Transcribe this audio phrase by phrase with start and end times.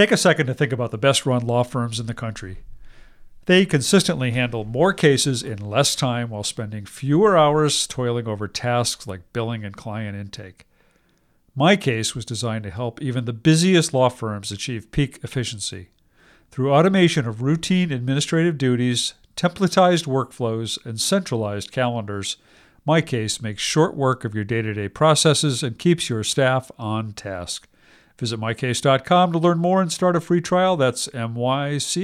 [0.00, 2.60] Take a second to think about the best run law firms in the country.
[3.44, 9.06] They consistently handle more cases in less time while spending fewer hours toiling over tasks
[9.06, 10.66] like billing and client intake.
[11.54, 15.90] MyCase was designed to help even the busiest law firms achieve peak efficiency.
[16.50, 22.38] Through automation of routine administrative duties, templatized workflows, and centralized calendars,
[22.88, 27.12] MyCase makes short work of your day to day processes and keeps your staff on
[27.12, 27.68] task.
[28.20, 30.76] Visit mycase.com to learn more and start a free trial.
[30.76, 32.02] That's M-Y-C-A-S-E.com.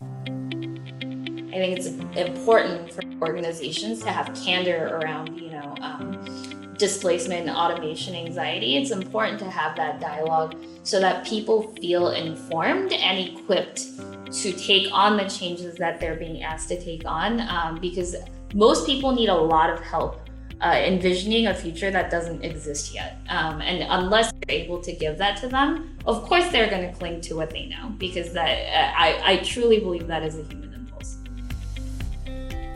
[0.00, 1.86] I think it's
[2.16, 8.76] important for organizations to have candor around, you know, um, displacement and automation anxiety.
[8.76, 13.86] It's important to have that dialogue so that people feel informed and equipped
[14.32, 18.14] to take on the changes that they're being asked to take on um, because
[18.54, 20.25] most people need a lot of help
[20.60, 23.18] uh, envisioning a future that doesn't exist yet.
[23.28, 26.98] Um, and unless you're able to give that to them, of course they're going to
[26.98, 30.42] cling to what they know because that uh, I, I truly believe that is a
[30.44, 31.18] human impulse.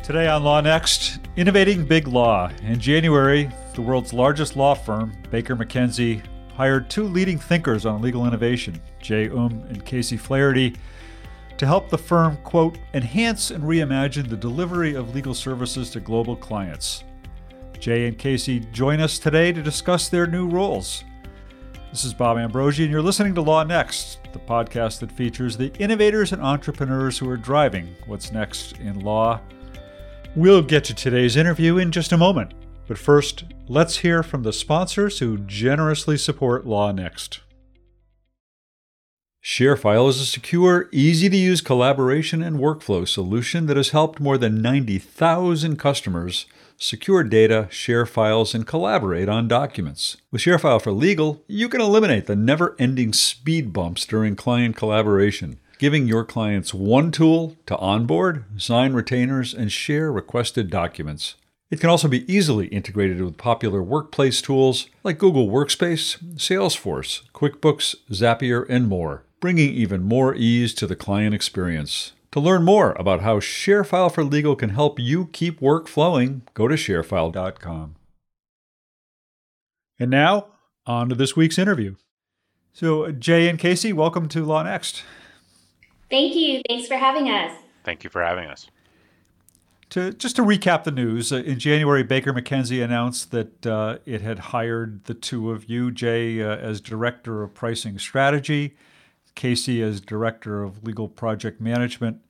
[0.02, 2.50] Today on Law Next, innovating big law.
[2.62, 6.22] In January, the world's largest law firm, Baker McKenzie,
[6.54, 10.76] hired two leading thinkers on legal innovation, Jae Um and Casey Flaherty,
[11.56, 16.36] to help the firm, quote, enhance and reimagine the delivery of legal services to global
[16.36, 17.04] clients.
[17.80, 21.02] Jay and Casey join us today to discuss their new roles.
[21.90, 25.72] This is Bob Ambrogi, and you're listening to Law Next, the podcast that features the
[25.78, 29.40] innovators and entrepreneurs who are driving what's next in law.
[30.36, 32.52] We'll get to today's interview in just a moment,
[32.86, 37.40] but first, let's hear from the sponsors who generously support Law Next.
[39.42, 44.36] ShareFile is a secure, easy to use collaboration and workflow solution that has helped more
[44.36, 46.44] than 90,000 customers
[46.80, 50.16] secure data, share files, and collaborate on documents.
[50.32, 55.60] With ShareFile for Legal, you can eliminate the never ending speed bumps during client collaboration,
[55.78, 61.36] giving your clients one tool to onboard, sign retainers, and share requested documents.
[61.70, 67.94] It can also be easily integrated with popular workplace tools like Google Workspace, Salesforce, QuickBooks,
[68.10, 72.12] Zapier, and more, bringing even more ease to the client experience.
[72.32, 76.68] To learn more about how ShareFile for Legal can help you keep work flowing, go
[76.68, 77.96] to sharefile.com.
[79.98, 80.46] And now,
[80.86, 81.96] on to this week's interview.
[82.72, 85.02] So, Jay and Casey, welcome to Law Next.
[86.08, 86.62] Thank you.
[86.68, 87.52] Thanks for having us.
[87.82, 88.68] Thank you for having us.
[89.90, 94.20] To, just to recap the news, uh, in January, Baker McKenzie announced that uh, it
[94.20, 98.76] had hired the two of you, Jay uh, as Director of Pricing Strategy,
[99.40, 102.20] Casey as Director of Legal Project Management.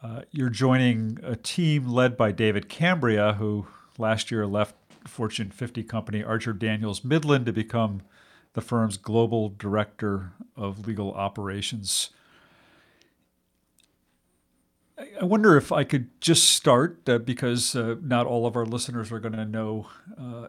[0.00, 3.66] Uh, you're joining a team led by David Cambria, who
[3.98, 4.76] last year left
[5.08, 8.02] Fortune 50 company Archer Daniels Midland to become
[8.52, 12.10] the firm's global director of legal operations.
[15.20, 19.10] I wonder if I could just start uh, because uh, not all of our listeners
[19.10, 20.46] are going to know uh,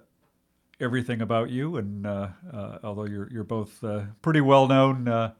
[0.82, 5.34] everything about you, and uh, uh, although you're you're both uh, pretty well known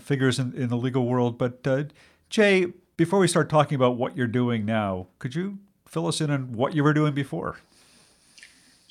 [0.00, 1.66] figures in, in the legal world, but
[2.28, 2.66] Jay,
[2.96, 6.52] before we start talking about what you're doing now, could you fill us in on
[6.52, 7.58] what you were doing before?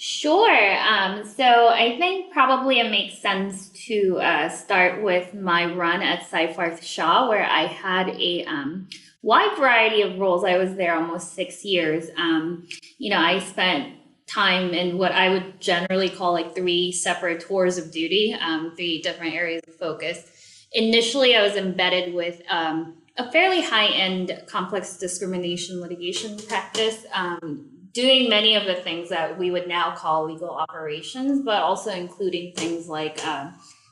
[0.01, 0.77] Sure.
[0.77, 6.21] Um, so I think probably it makes sense to uh, start with my run at
[6.21, 8.87] Seyfarth Shaw, where I had a um,
[9.21, 10.45] wide variety of roles.
[10.45, 12.09] I was there almost six years.
[12.17, 12.65] Um,
[12.97, 13.95] you know, I spent
[14.29, 19.01] time in what I would generally call like three separate tours of duty, um, three
[19.01, 20.65] different areas of focus.
[20.71, 27.69] Initially, I was embedded with um, a fairly high end complex discrimination litigation practice, um,
[27.91, 32.53] doing many of the things that we would now call legal operations, but also including
[32.53, 33.49] things like uh,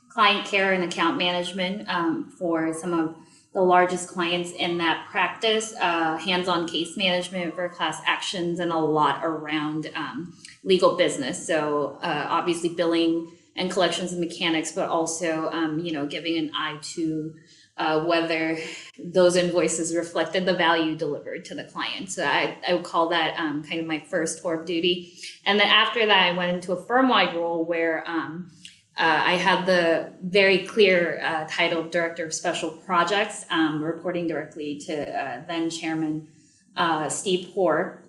[0.08, 3.16] client care and account management um, for some of
[3.58, 8.70] the largest clients in that practice, uh, hands on case management for class actions, and
[8.70, 10.32] a lot around um,
[10.62, 11.44] legal business.
[11.44, 16.52] So, uh, obviously, billing and collections and mechanics, but also, um, you know, giving an
[16.54, 17.34] eye to
[17.78, 18.58] uh, whether
[18.96, 22.10] those invoices reflected the value delivered to the client.
[22.10, 25.14] So I, I would call that um, kind of my first tour of duty.
[25.46, 28.52] And then after that, I went into a firm wide role where um,
[28.98, 34.26] uh, I had the very clear uh, title of Director of Special Projects, um, reporting
[34.26, 36.28] directly to uh, then Chairman
[36.76, 38.02] uh, Steve Poor.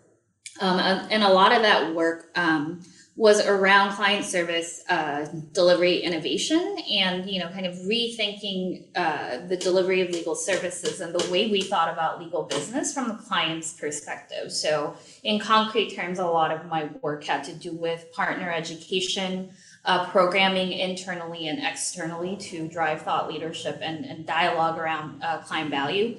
[0.59, 2.81] Um, and a lot of that work um,
[3.19, 9.57] was around client service uh, delivery innovation and you know kind of rethinking uh, the
[9.57, 13.73] delivery of legal services and the way we thought about legal business from the client's
[13.73, 18.49] perspective so in concrete terms a lot of my work had to do with partner
[18.49, 19.49] education
[19.89, 25.71] uh, programming internally and externally to drive thought leadership and, and dialogue around uh, client
[25.71, 26.15] value.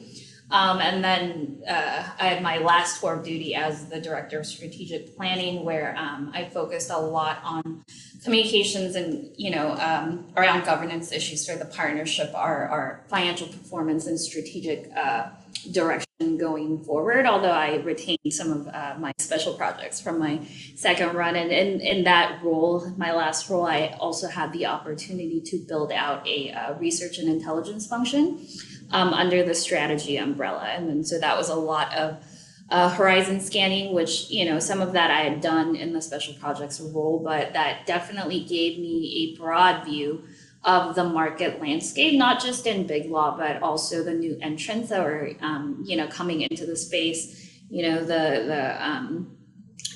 [0.50, 4.46] Um, and then uh, I had my last tour of duty as the director of
[4.46, 7.84] strategic planning, where um, I focused a lot on
[8.24, 14.08] communications and you know um, around governance issues for the partnership, our, our financial performance
[14.08, 15.28] and strategic uh,
[15.70, 17.24] direction going forward.
[17.24, 20.40] Although I retained some of uh, my special projects from my
[20.76, 25.40] second run, and in, in that role, my last role, I also had the opportunity
[25.40, 28.46] to build out a uh, research and intelligence function
[28.90, 30.64] um, under the strategy umbrella.
[30.64, 32.22] And so that was a lot of
[32.68, 36.34] uh, horizon scanning, which, you know, some of that I had done in the special
[36.34, 40.24] projects role, but that definitely gave me a broad view
[40.64, 45.02] of the market landscape, not just in big law, but also the new entrants that
[45.02, 49.36] were, um, you know, coming into the space, you know, the, the, um,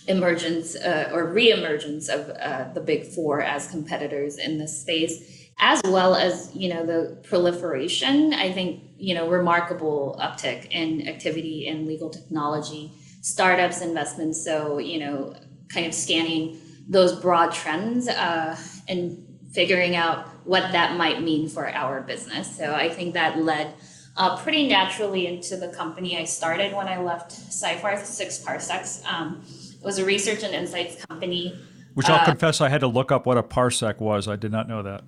[0.07, 5.81] emergence uh, or reemergence of uh, the big four as competitors in this space as
[5.85, 8.35] well as you know the proliferation.
[8.35, 14.43] I think you know remarkable uptick in activity in legal technology startups investments.
[14.45, 15.35] So you know
[15.69, 16.59] kind of scanning
[16.89, 18.57] those broad trends uh,
[18.89, 19.24] and
[19.55, 23.73] figuring out what that might mean for our business so i think that led
[24.17, 29.43] uh, pretty naturally into the company i started when i left Seyfarth six parsecs um,
[29.79, 31.59] it was a research and insights company
[31.95, 34.29] which I'll uh, confess I had to look up what a parsec was.
[34.29, 35.05] I did not know that.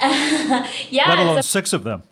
[0.90, 1.08] yeah.
[1.08, 2.04] Let alone a, six of them.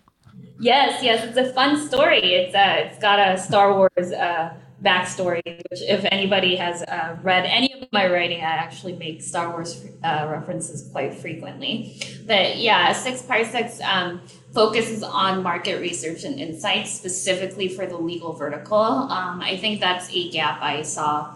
[0.61, 2.21] Yes, yes, it's a fun story.
[2.21, 7.45] It's uh, it's got a Star Wars uh, backstory, which if anybody has uh, read
[7.45, 12.01] any of my writing, I actually make Star Wars uh, references quite frequently.
[12.27, 14.21] But yeah, six parsecs um,
[14.53, 18.77] focuses on market research and insights specifically for the legal vertical.
[18.77, 21.35] Um, I think that's a gap I saw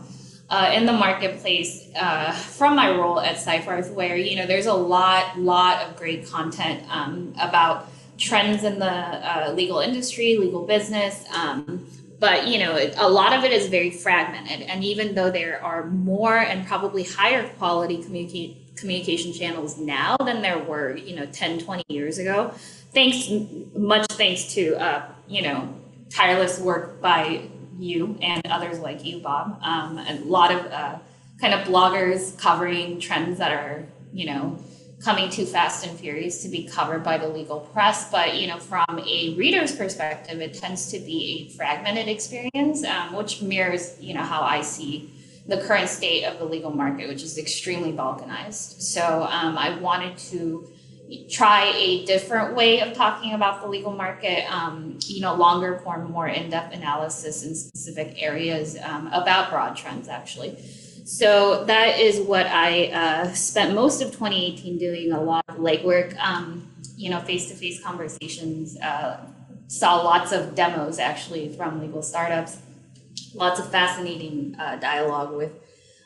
[0.49, 4.75] uh, in the marketplace uh, from my role at Seyfarth, where you know there's a
[4.75, 7.89] lot, lot of great content um, about
[8.19, 11.25] trends in the uh, legal industry, legal business.
[11.35, 11.87] Um,
[12.19, 15.87] but you know, a lot of it is very fragmented, and even though there are
[15.87, 21.61] more and probably higher quality communicate, communication channels now than there were, you know, 10,
[21.61, 22.53] 20 years ago,
[22.93, 23.31] thanks
[23.75, 25.75] much thanks to uh, you know
[26.11, 27.49] tireless work by
[27.79, 29.59] you and others like you, Bob.
[29.63, 30.99] Um, a lot of uh,
[31.41, 34.59] kind of bloggers covering trends that are, you know,
[35.01, 38.11] coming too fast and furious to be covered by the legal press.
[38.11, 43.15] But, you know, from a reader's perspective, it tends to be a fragmented experience, um,
[43.15, 45.13] which mirrors, you know, how I see
[45.47, 48.81] the current state of the legal market, which is extremely balkanized.
[48.81, 50.69] So um, I wanted to
[51.31, 56.11] try a different way of talking about the legal market, um, you know, longer form,
[56.11, 60.57] more in-depth analysis in specific areas um, about broad trends, actually.
[61.07, 66.19] So that is what I uh, spent most of 2018 doing, a lot of legwork,
[66.19, 69.25] um, you know, face-to-face conversations, uh,
[69.69, 72.59] saw lots of demos actually from legal startups,
[73.35, 75.53] lots of fascinating uh, dialogue with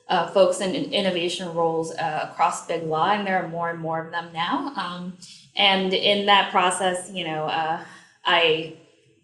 [0.08, 4.04] uh, folks in innovation roles uh, across big law, and there are more and more
[4.04, 4.74] of them now.
[4.76, 5.16] Um,
[5.56, 7.82] and in that process, you know, uh,
[8.26, 8.74] I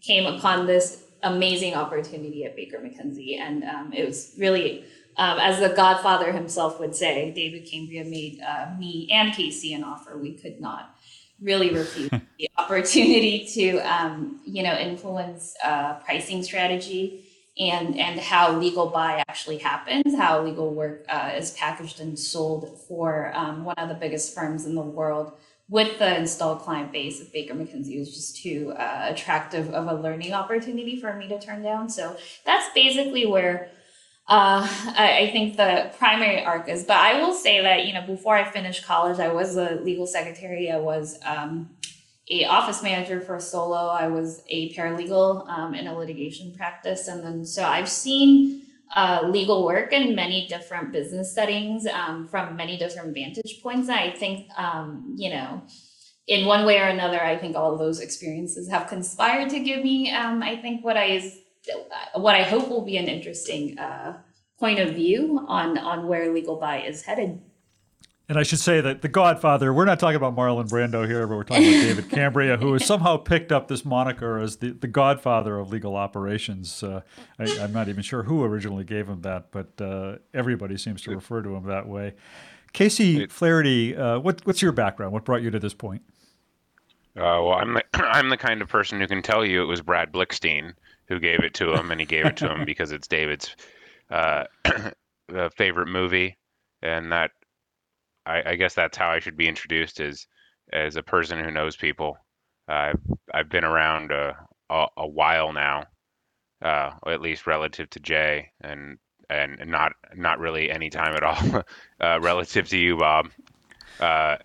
[0.00, 4.84] came upon this amazing opportunity at Baker McKenzie, and um, it was really,
[5.16, 9.84] um, as the Godfather himself would say, David Cambria made uh, me and Casey an
[9.84, 10.94] offer we could not
[11.40, 17.23] really refuse the opportunity to, um, you know, influence uh, pricing strategy
[17.58, 22.78] and and how legal buy actually happens, how legal work uh, is packaged and sold
[22.87, 25.32] for um, one of the biggest firms in the world
[25.68, 30.00] with the installed client base of Baker McKenzie was just too uh, attractive of a
[30.00, 31.88] learning opportunity for me to turn down.
[31.88, 33.70] So that's basically where
[34.28, 34.66] uh,
[34.97, 36.83] I, I, think the primary arc is.
[36.83, 40.06] But I will say that you know before I finished college, I was a legal
[40.06, 40.71] secretary.
[40.71, 41.71] I was um,
[42.28, 43.87] a office manager for a Solo.
[43.88, 48.62] I was a paralegal um, in a litigation practice, and then so I've seen
[48.97, 53.88] uh, legal work in many different business settings um, from many different vantage points.
[53.88, 55.62] I think um, you know,
[56.26, 60.11] in one way or another, I think all those experiences have conspired to give me,
[60.11, 61.33] um, I think, what I
[62.14, 64.18] what I hope will be an interesting uh,
[64.58, 67.40] point of view on on where legal buy is headed.
[68.28, 71.37] And I should say that The Godfather, we're not talking about Marlon Brando here, but
[71.37, 74.88] we're talking about David Cambria, who has somehow picked up this moniker as the, the
[74.88, 76.82] Godfather of legal operations.
[76.82, 77.02] Uh,
[77.38, 81.14] I, am not even sure who originally gave him that, but uh, everybody seems to
[81.14, 82.14] refer to him that way.
[82.73, 85.12] Casey Flaherty, uh, what, what's your background?
[85.12, 86.02] What brought you to this point?
[87.16, 89.80] Uh, well, I'm the, I'm the kind of person who can tell you it was
[89.80, 90.75] Brad Blickstein
[91.08, 93.54] who gave it to him, and he gave it to him because it's David's
[94.10, 94.44] uh,
[95.56, 96.36] favorite movie,
[96.82, 97.30] and that
[98.25, 100.26] I, I, guess that's how I should be introduced as
[100.72, 102.18] as a person who knows people.
[102.68, 103.00] I've
[103.32, 104.36] I've been around a
[104.70, 105.84] a, a while now,
[106.62, 108.98] uh, at least relative to Jay, and
[109.30, 111.64] and not not really any time at all
[112.00, 113.30] uh, relative to you, Bob.
[114.00, 114.36] Uh,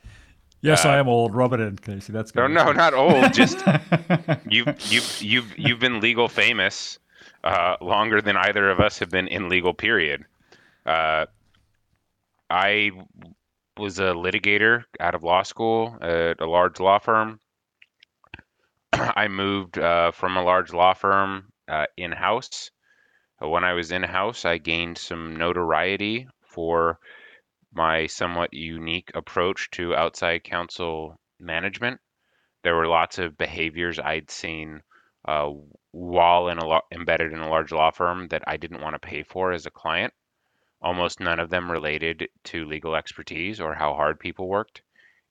[0.61, 1.35] yes, I am old.
[1.35, 2.13] Rub it in, Casey.
[2.13, 2.49] That's good.
[2.49, 3.33] No, no, not old.
[3.33, 3.63] Just
[4.49, 6.99] you you you've you've been legal famous
[7.43, 9.73] uh, longer than either of us have been in legal.
[9.73, 10.25] Period.
[10.85, 11.25] Uh,
[12.49, 12.91] I
[13.77, 17.39] was a litigator out of law school at a large law firm.
[18.93, 22.71] I moved uh, from a large law firm uh, in house.
[23.39, 26.99] When I was in house, I gained some notoriety for
[27.73, 31.99] my somewhat unique approach to outside counsel management.
[32.63, 34.81] There were lots of behaviors I'd seen
[35.27, 35.51] uh,
[35.91, 39.23] while in lo- embedded in a large law firm that I didn't want to pay
[39.23, 40.13] for as a client.
[40.81, 44.81] Almost none of them related to legal expertise or how hard people worked.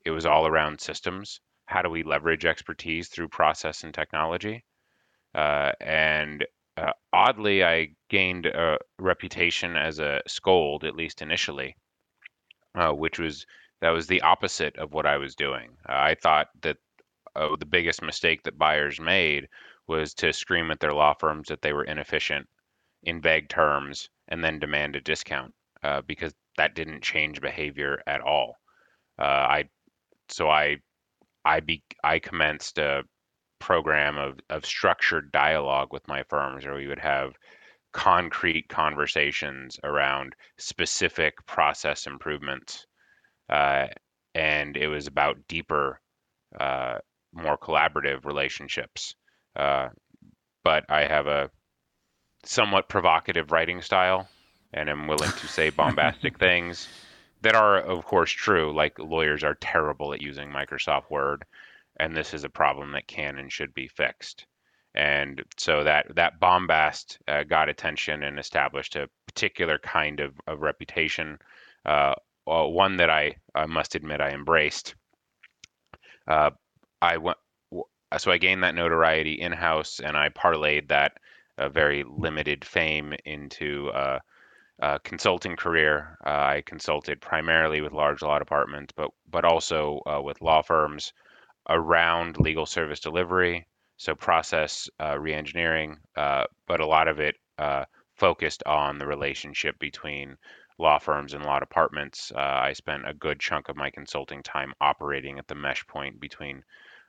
[0.05, 1.41] It was all around systems.
[1.67, 4.65] How do we leverage expertise through process and technology?
[5.35, 11.77] Uh, and uh, oddly, I gained a reputation as a scold, at least initially,
[12.75, 13.47] uh, which was
[13.81, 15.71] that was the opposite of what I was doing.
[15.87, 16.77] I thought that
[17.35, 19.49] uh, the biggest mistake that buyers made
[19.87, 22.49] was to scream at their law firms that they were inefficient
[23.05, 28.21] in vague terms and then demand a discount uh, because that didn't change behavior at
[28.21, 28.57] all.
[29.19, 29.69] Uh, I
[30.29, 30.77] so I
[31.45, 33.03] I be I commenced a
[33.59, 37.33] program of of structured dialogue with my firms where we would have
[37.93, 42.87] concrete conversations around specific process improvements,
[43.49, 43.87] uh,
[44.35, 46.01] and it was about deeper,
[46.59, 46.99] uh,
[47.33, 49.15] more collaborative relationships.
[49.57, 49.89] Uh,
[50.63, 51.51] but I have a
[52.45, 54.29] somewhat provocative writing style
[54.73, 56.89] and am willing to say bombastic things
[57.43, 58.75] that are, of course, true.
[58.75, 61.45] Like lawyers are terrible at using Microsoft Word,
[61.99, 64.47] and this is a problem that can and should be fixed.
[64.95, 70.63] And so that that bombast uh, got attention and established a particular kind of, of
[70.63, 71.39] reputation,
[71.87, 72.15] uh,
[72.47, 74.95] uh one that I, I must admit I embraced.
[76.27, 76.51] Uh,
[77.01, 77.39] I went
[78.19, 81.19] so I gained that notoriety in house, and I parlayed that
[81.59, 84.19] uh, very limited fame into uh,
[84.81, 86.19] a consulting career.
[86.27, 91.13] Uh, I consulted primarily with large law departments, but but also uh, with law firms
[91.69, 93.67] around legal service delivery,
[94.01, 97.37] so process uh, reengineering, uh, but a lot of it
[98.17, 100.37] focused on the relationship between
[100.79, 102.33] law firms and law departments.
[102.35, 106.63] I spent a good chunk of my consulting time operating at the mesh point between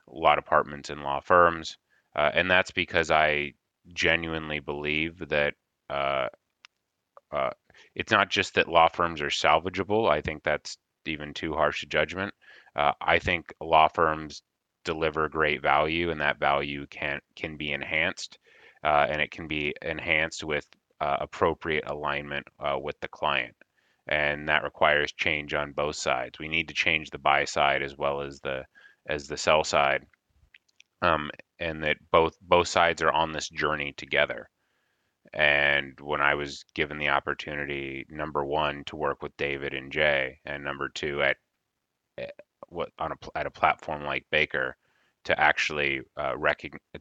[0.06, 1.78] law departments and law firms.
[2.14, 3.54] Uh, and that's because I
[3.94, 5.54] genuinely believe that
[5.88, 6.28] uh,
[7.32, 7.50] uh,
[7.94, 10.10] it's not just that law firms are salvageable.
[10.10, 12.34] I think that's even too harsh a judgment.
[12.76, 14.42] Uh, I think law firms
[14.84, 18.38] deliver great value, and that value can can be enhanced,
[18.84, 20.66] uh, and it can be enhanced with
[21.00, 22.46] uh, appropriate alignment
[22.80, 23.54] with the client
[24.08, 26.38] and that requires change on both sides.
[26.38, 28.64] We need to change the buy side as well as the
[29.08, 30.06] as the sell side,
[31.02, 34.48] um, and that both both sides are on this journey together.
[35.32, 40.40] And when I was given the opportunity, number one, to work with David and Jay,
[40.44, 41.36] and number two, at,
[42.72, 44.76] what on a at a platform like Baker,
[45.24, 46.34] to actually uh,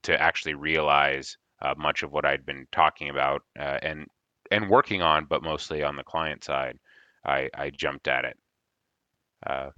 [0.03, 4.07] to actually realize uh, much of what I'd been talking about uh, and
[4.51, 6.77] and working on, but mostly on the client side,
[7.25, 8.37] I, I jumped at it.
[9.45, 9.69] Uh,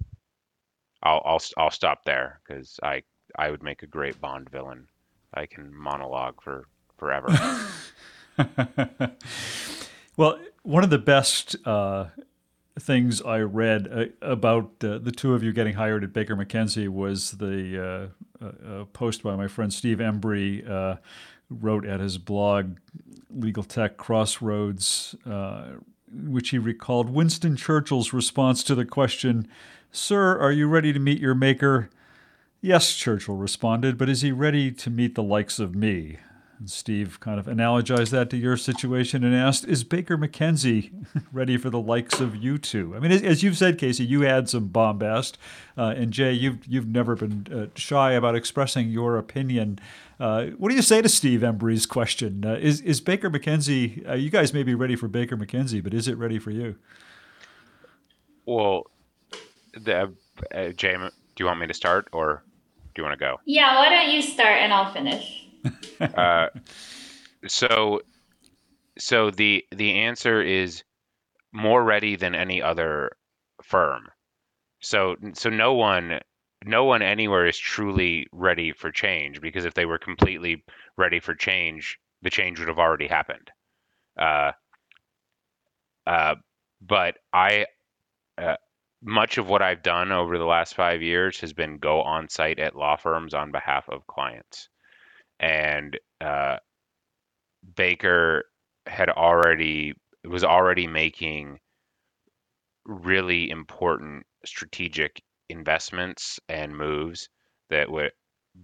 [1.02, 3.02] I'll I'll I'll stop there because I
[3.38, 4.88] I would make a great Bond villain.
[5.32, 6.66] I can monologue for
[6.98, 7.28] forever.
[10.16, 12.06] well, one of the best uh,
[12.78, 16.88] things I read uh, about uh, the two of you getting hired at Baker McKenzie
[16.88, 18.10] was the
[18.42, 20.96] uh, uh, post by my friend Steve Embry uh,
[21.48, 22.76] wrote at his blog
[23.30, 25.14] Legal Tech Crossroads,
[26.12, 29.48] which he recalled Winston Churchill's response to the question
[29.92, 31.88] Sir, are you ready to meet your maker?
[32.60, 36.18] Yes, Churchill responded, but is he ready to meet the likes of me?
[36.58, 40.92] And Steve kind of analogized that to your situation and asked, Is Baker McKenzie
[41.32, 42.94] ready for the likes of you two?
[42.94, 45.36] I mean, as you've said, Casey, you had some bombast.
[45.76, 49.80] Uh, and Jay, you've, you've never been uh, shy about expressing your opinion.
[50.20, 52.44] Uh, what do you say to Steve Embry's question?
[52.46, 55.92] Uh, is, is Baker McKenzie, uh, you guys may be ready for Baker McKenzie, but
[55.92, 56.76] is it ready for you?
[58.46, 58.86] Well,
[59.74, 60.12] the,
[60.54, 62.44] uh, Jay, do you want me to start or
[62.94, 63.40] do you want to go?
[63.44, 65.43] Yeah, why don't you start and I'll finish.
[66.00, 66.48] uh,
[67.46, 68.00] so,
[68.98, 70.82] so the the answer is
[71.52, 73.10] more ready than any other
[73.62, 74.08] firm.
[74.80, 76.20] So so no one
[76.64, 80.64] no one anywhere is truly ready for change because if they were completely
[80.96, 83.50] ready for change, the change would have already happened.
[84.18, 84.52] Uh,
[86.06, 86.34] uh,
[86.80, 87.66] but I,
[88.38, 88.56] uh,
[89.02, 92.58] much of what I've done over the last five years has been go on site
[92.58, 94.68] at law firms on behalf of clients,
[95.44, 96.56] and uh,
[97.76, 98.44] Baker
[98.86, 99.92] had already
[100.26, 101.60] was already making
[102.86, 107.28] really important strategic investments and moves
[107.68, 108.12] that would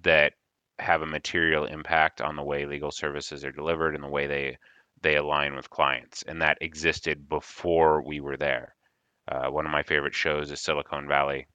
[0.03, 0.33] that
[0.79, 4.57] have a material impact on the way legal services are delivered and the way they
[5.03, 8.75] they align with clients, and that existed before we were there.
[9.29, 11.47] Uh, one of my favorite shows is Silicon Valley.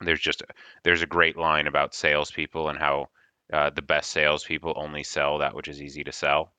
[0.00, 0.42] There's just
[0.82, 3.06] there's a great line about salespeople and how
[3.52, 6.52] uh, the best salespeople only sell that which is easy to sell.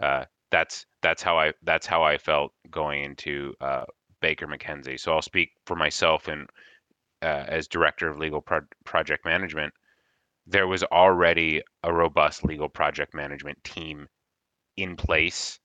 [0.00, 3.84] Uh, that's that's how I that's how I felt going into uh,
[4.20, 4.98] Baker McKenzie.
[4.98, 6.48] So I'll speak for myself and
[7.22, 9.72] uh, as director of legal pro- project management.
[10.46, 14.08] There was already a robust legal project management team
[14.76, 15.58] in place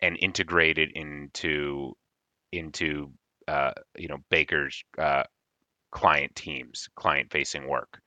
[0.00, 1.96] and integrated into
[2.52, 3.12] into
[3.48, 4.82] uh, you know Baker's
[5.90, 8.00] client teams, client facing work.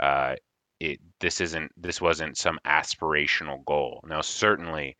[0.00, 0.36] Uh,
[0.80, 4.00] it this isn't this wasn't some aspirational goal.
[4.06, 4.96] Now certainly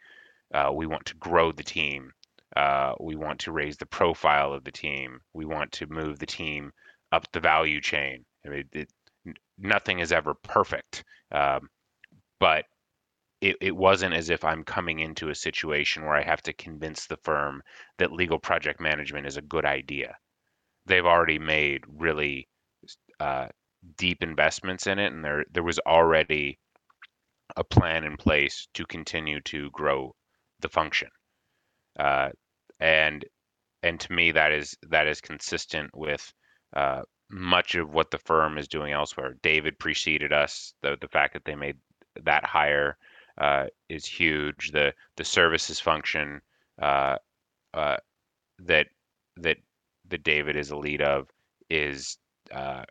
[0.55, 2.13] uh, we want to grow the team.
[2.57, 5.21] Uh, we want to raise the profile of the team.
[5.35, 6.73] We want to move the team
[7.13, 8.25] up the value chain.
[8.45, 8.89] I mean, it,
[9.59, 11.69] nothing is ever perfect, um,
[12.41, 12.65] but
[13.41, 17.07] it, it wasn't as if I'm coming into a situation where I have to convince
[17.07, 17.63] the firm
[17.99, 20.17] that legal project management is a good idea.
[20.87, 22.49] They've already made really
[23.21, 23.49] uh,
[23.97, 26.59] deep investments in it, and there there was already
[27.57, 30.15] a plan in place to continue to grow
[30.61, 31.09] the function.
[31.99, 32.31] Uh,
[32.81, 33.25] and
[33.83, 36.33] and to me, that is that is consistent with
[36.75, 39.37] uh, much of what the firm is doing elsewhere.
[39.43, 40.75] David preceded us.
[40.83, 41.77] The the fact that they made
[42.25, 42.97] that hire
[43.39, 44.71] uh, is huge.
[44.73, 46.41] The the services function
[46.81, 47.17] uh,
[47.75, 47.97] uh,
[48.61, 48.89] that
[49.37, 49.59] that
[50.09, 51.29] that David is a lead of
[51.71, 52.19] is
[52.51, 52.85] uh,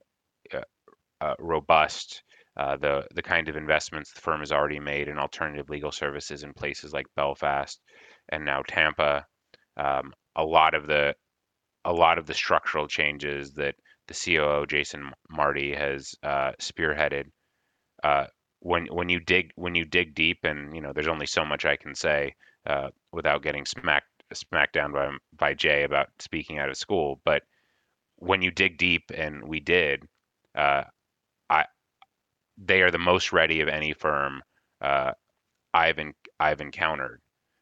[1.39, 2.23] robust.
[2.56, 6.53] the the kind of investments the firm has already made in alternative legal services in
[6.53, 7.80] places like Belfast
[8.30, 9.25] and now Tampa.
[9.77, 11.15] Um, a lot of the
[11.86, 13.75] a lot of the structural changes that
[14.08, 16.15] the COO Jason Marty has
[16.60, 17.25] spearheaded
[18.03, 18.25] uh,
[18.60, 21.65] when when you dig when you dig deep, and you know, there's only so much
[21.65, 26.69] I can say uh, without getting smacked smacked down by by Jay about speaking out
[26.69, 27.21] of school.
[27.23, 27.43] But
[28.17, 30.03] when you dig deep, and we did,
[30.56, 30.84] uh,
[32.58, 34.41] they are the most ready of any firm
[34.82, 35.12] uh,
[35.74, 37.22] I've in, I've encountered.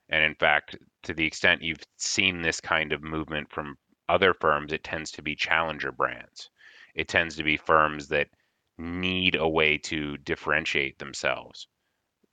[0.10, 3.78] And in fact, to the extent you've seen this kind of movement from
[4.08, 6.50] other firms, it tends to be challenger brands.
[6.94, 8.30] It tends to be firms that
[8.78, 11.68] need a way to differentiate themselves.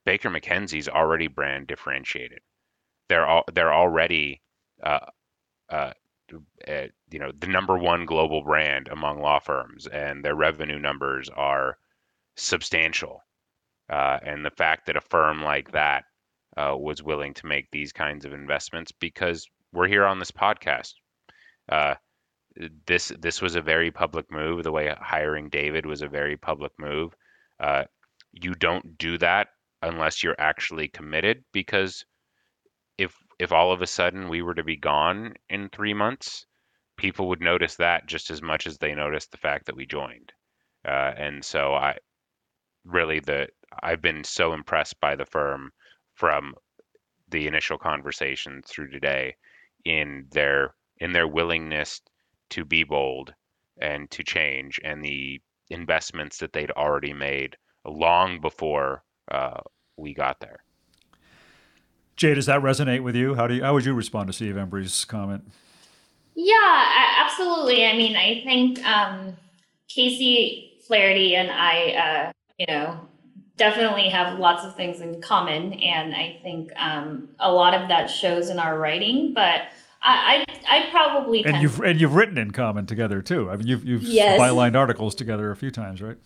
[0.04, 2.40] Baker McKenzie's already brand differentiated.
[3.08, 4.42] They're all they're already
[4.82, 5.06] uh,
[5.68, 5.92] uh,
[6.66, 11.28] uh, you know the number one global brand among law firms, and their revenue numbers
[11.28, 11.78] are
[12.36, 13.22] substantial.
[13.90, 16.04] Uh, and the fact that a firm like that
[16.56, 20.94] uh, was willing to make these kinds of investments because we're here on this podcast.
[21.68, 21.94] Uh,
[22.86, 24.62] this this was a very public move.
[24.62, 27.14] The way hiring David was a very public move.
[27.58, 27.84] Uh,
[28.32, 29.48] you don't do that
[29.80, 32.04] unless you're actually committed, because
[32.98, 36.46] if if all of a sudden we were to be gone in three months,
[36.96, 40.32] people would notice that just as much as they noticed the fact that we joined.
[40.86, 41.96] Uh, and so I
[42.84, 43.48] really the
[43.82, 45.72] I've been so impressed by the firm
[46.14, 46.54] from
[47.28, 49.34] the initial conversation through today
[49.84, 52.00] in their in their willingness
[52.50, 53.32] to be bold
[53.80, 55.40] and to change and the
[55.70, 59.60] investments that they'd already made long before uh,
[59.96, 60.62] we got there.
[62.16, 63.34] Jay, does that resonate with you?
[63.34, 65.44] How do you, how would you respond to Steve Embry's comment?
[66.34, 66.84] Yeah,
[67.18, 67.86] absolutely.
[67.86, 69.36] I mean, I think um,
[69.88, 73.00] Casey Flaherty and I, uh, you know,
[73.56, 78.06] definitely have lots of things in common, and I think um, a lot of that
[78.06, 79.32] shows in our writing.
[79.34, 79.62] But
[80.02, 83.50] I, I, probably and you've and you've written in common together too.
[83.50, 84.40] I mean, you've you've yes.
[84.40, 86.16] bylined articles together a few times, right?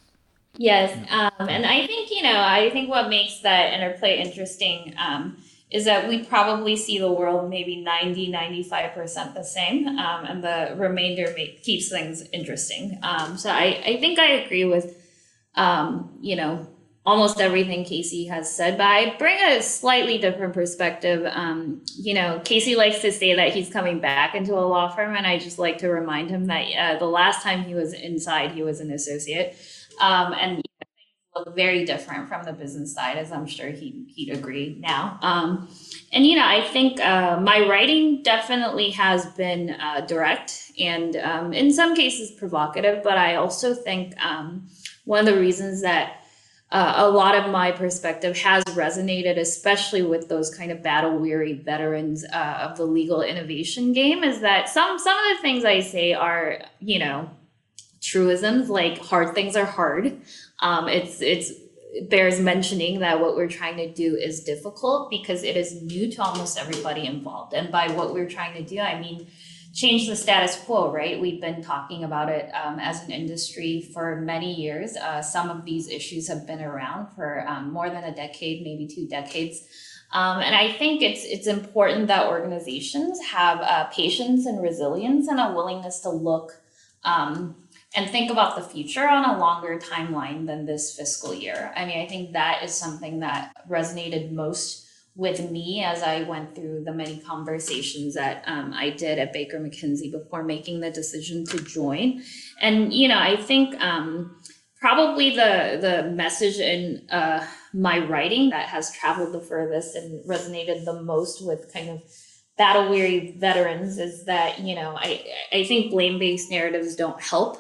[0.59, 5.37] Yes, um, and I think you know, I think what makes that interplay interesting um,
[5.71, 10.43] is that we probably see the world maybe 90, 95 percent the same, um, and
[10.43, 12.99] the remainder make, keeps things interesting.
[13.03, 14.97] Um, so I, I think I agree with,
[15.57, 16.67] um, you know,
[17.05, 21.25] almost everything Casey has said, but I bring a slightly different perspective.
[21.31, 25.15] Um, you know, Casey likes to say that he's coming back into a law firm,
[25.15, 28.53] and I just like to remind him that uh, the last time he was inside,
[28.53, 29.57] he was an associate,
[30.01, 30.63] um, and
[31.37, 35.19] look very different from the business side, as I'm sure he, he'd agree now.
[35.23, 35.69] Um,
[36.13, 41.53] and, you know, I think uh, my writing definitely has been uh, direct and um,
[41.53, 44.69] in some cases provocative, but I also think um,
[45.07, 46.21] one of the reasons that
[46.71, 51.53] uh, a lot of my perspective has resonated, especially with those kind of battle weary
[51.53, 55.81] veterans uh, of the legal innovation game, is that some some of the things I
[55.81, 57.31] say are, you know,
[58.03, 60.21] truisms like hard things are hard.
[60.59, 61.53] Um, it's it's
[62.09, 66.23] bears mentioning that what we're trying to do is difficult because it is new to
[66.23, 67.55] almost everybody involved.
[67.55, 69.29] And by what we're trying to do, I mean
[69.77, 71.21] change the status quo, right?
[71.21, 74.97] We've been talking about it um, as an industry for many years.
[74.97, 78.89] Uh, some of these issues have been around for um, more than a decade, maybe
[78.89, 79.61] two decades.
[80.13, 85.39] Um, and I think it's it's important that organizations have uh, patience and resilience and
[85.39, 86.53] a willingness to look
[87.05, 87.55] um,
[87.95, 91.73] and think about the future on a longer timeline than this fiscal year.
[91.77, 94.86] I mean, I think that is something that resonated most
[95.17, 99.59] with me as I went through the many conversations that um, I did at Baker
[99.59, 102.23] McKenzie before making the decision to join.
[102.61, 104.37] And you know, I think um,
[104.79, 110.85] probably the the message in uh, my writing that has traveled the furthest and resonated
[110.85, 112.03] the most with kind of
[112.59, 117.57] battle weary veterans is that you know I I think blame based narratives don't help.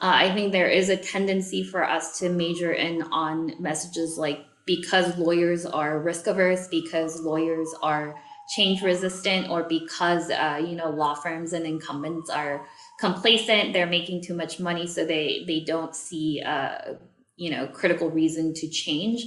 [0.00, 4.38] Uh, I think there is a tendency for us to major in on messages like
[4.76, 8.14] because lawyers are risk averse, because lawyers are
[8.54, 12.64] change resistant, or because uh, you know law firms and incumbents are
[13.00, 16.94] complacent, they're making too much money, so they they don't see uh,
[17.34, 19.24] you know critical reason to change.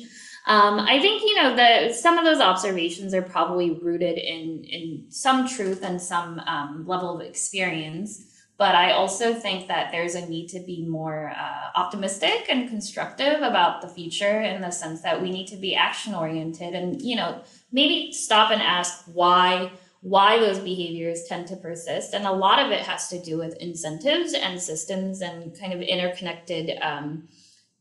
[0.48, 5.06] Um, I think you know the some of those observations are probably rooted in in
[5.10, 8.33] some truth and some um, level of experience.
[8.64, 13.42] But I also think that there's a need to be more uh, optimistic and constructive
[13.42, 17.18] about the future in the sense that we need to be action oriented and, you
[17.18, 17.42] know,
[17.74, 22.14] maybe stop and ask why why those behaviors tend to persist.
[22.14, 25.82] And a lot of it has to do with incentives and systems and kind of
[25.82, 27.28] interconnected, um,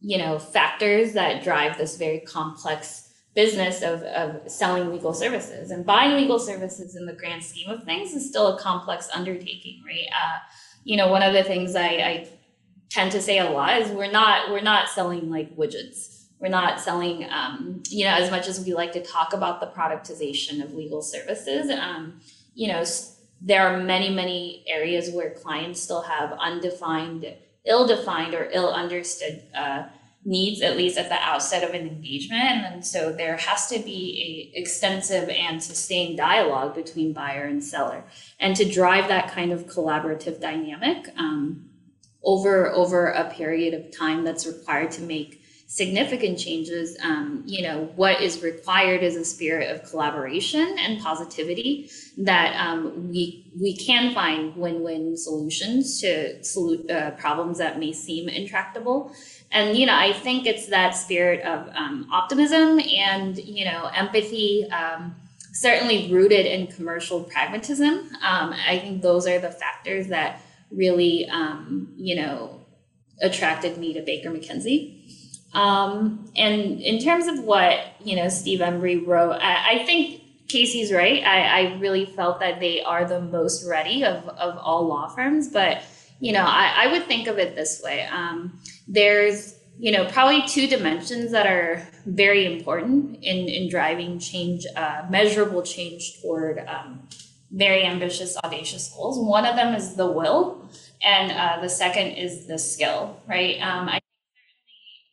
[0.00, 5.70] you know, factors that drive this very complex business of, of selling legal services.
[5.70, 9.82] And buying legal services in the grand scheme of things is still a complex undertaking,
[9.86, 10.08] right?
[10.10, 10.38] Uh,
[10.84, 12.28] you know, one of the things I, I
[12.90, 16.24] tend to say a lot is we're not we're not selling like widgets.
[16.38, 19.68] We're not selling, um, you know, as much as we like to talk about the
[19.68, 21.70] productization of legal services.
[21.70, 22.20] Um,
[22.54, 22.84] you know,
[23.40, 27.32] there are many many areas where clients still have undefined,
[27.64, 29.42] ill-defined, or ill-understood.
[29.54, 29.84] Uh,
[30.24, 32.64] needs at least at the outset of an engagement.
[32.64, 38.04] And so there has to be a extensive and sustained dialogue between buyer and seller.
[38.38, 41.70] And to drive that kind of collaborative dynamic um,
[42.22, 47.90] over over a period of time that's required to make significant changes um, you know
[47.96, 54.12] what is required is a spirit of collaboration and positivity that um, we we can
[54.12, 56.38] find win-win solutions to
[56.90, 59.14] uh, problems that may seem intractable
[59.52, 64.66] and you know i think it's that spirit of um, optimism and you know empathy
[64.70, 65.14] um,
[65.52, 68.10] certainly rooted in commercial pragmatism.
[68.22, 72.60] Um, i think those are the factors that really um, you know
[73.20, 74.98] attracted me to baker mckenzie.
[75.54, 80.92] Um, and in terms of what you know steve embry wrote i, I think casey's
[80.92, 81.24] right.
[81.24, 85.48] I, I really felt that they are the most ready of, of all law firms.
[85.48, 85.82] But
[86.20, 88.06] you know I, I would think of it this way.
[88.06, 88.60] Um,
[88.92, 95.02] there's you know probably two dimensions that are very important in in driving change uh,
[95.10, 97.08] measurable change toward um,
[97.50, 99.18] very ambitious audacious goals.
[99.18, 100.68] One of them is the will
[101.04, 103.56] and uh, the second is the skill right?
[103.60, 104.04] Um, i think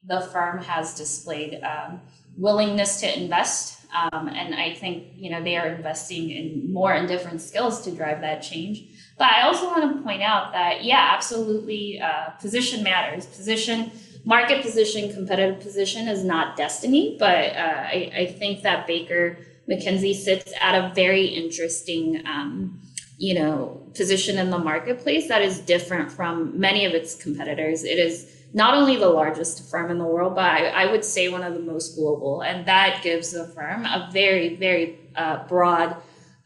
[0.04, 2.02] the firm has displayed um,
[2.38, 7.08] willingness to invest um, and i think you know they are investing in more and
[7.08, 8.84] different skills to drive that change
[9.20, 13.92] but i also want to point out that yeah absolutely uh, position matters position
[14.26, 19.38] market position, competitive position is not destiny, but uh, I, I, think that Baker
[19.70, 22.82] McKenzie sits at a very interesting, um,
[23.18, 27.84] you know, position in the marketplace that is different from many of its competitors.
[27.84, 31.30] It is not only the largest firm in the world, but I, I would say
[31.30, 35.96] one of the most global, and that gives the firm a very, very uh, broad.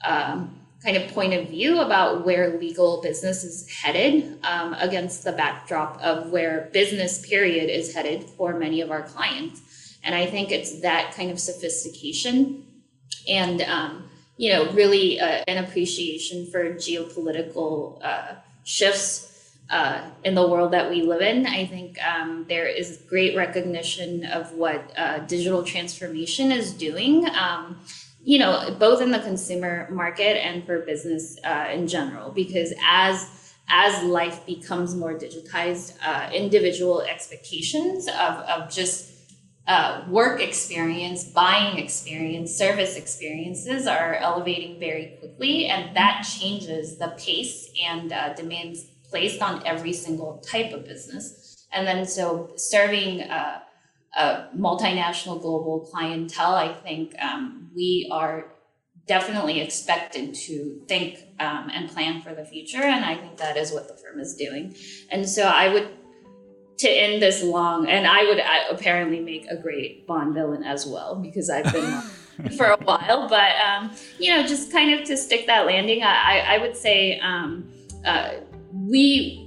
[0.03, 5.31] Um, kind of point of view about where legal business is headed um, against the
[5.31, 9.61] backdrop of where business period is headed for many of our clients
[10.03, 12.65] And I think it's that kind of sophistication
[13.27, 20.45] and, um, you know, really uh, an appreciation for geopolitical uh, shifts uh, in the
[20.45, 21.47] world that we live in.
[21.47, 27.25] I think um, there is great recognition of what uh, digital transformation is doing.
[28.25, 33.29] You know, both in the consumer market and for business uh, in general, because as
[33.69, 39.12] as life becomes more digitized, uh, individual expectations of, of just
[39.67, 47.15] uh, work experience, buying experience, service experiences are elevating very quickly, and that changes the
[47.17, 51.65] pace and uh, demands placed on every single type of business.
[51.71, 53.63] And then, so serving a,
[54.15, 58.45] a multinational global clientele, I think um, we are
[59.08, 62.82] definitely expected to think um, and plan for the future.
[62.82, 64.76] And I think that is what the firm is doing.
[65.10, 65.89] And so I would,
[66.80, 71.15] to end this long, and I would apparently make a great Bond villain as well,
[71.15, 72.02] because I've been
[72.58, 73.28] for a while.
[73.28, 77.19] But, um, you know, just kind of to stick that landing, I, I would say
[77.19, 77.69] um,
[78.06, 78.36] uh,
[78.71, 79.42] we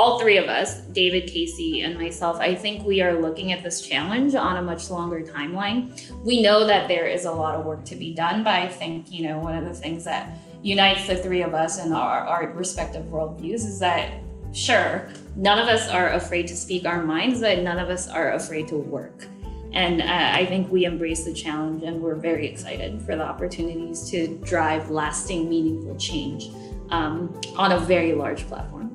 [0.00, 3.82] all three of us, David, Casey, and myself, I think we are looking at this
[3.82, 6.10] challenge on a much longer timeline.
[6.24, 9.12] We know that there is a lot of work to be done, but I think,
[9.12, 12.50] you know, one of the things that unites the three of us and our, our
[12.52, 14.14] respective worldviews is that,
[14.54, 18.32] sure, none of us are afraid to speak our minds, but none of us are
[18.32, 19.26] afraid to work.
[19.74, 24.08] And uh, I think we embrace the challenge and we're very excited for the opportunities
[24.12, 26.48] to drive lasting, meaningful change
[26.88, 28.89] um, on a very large platform.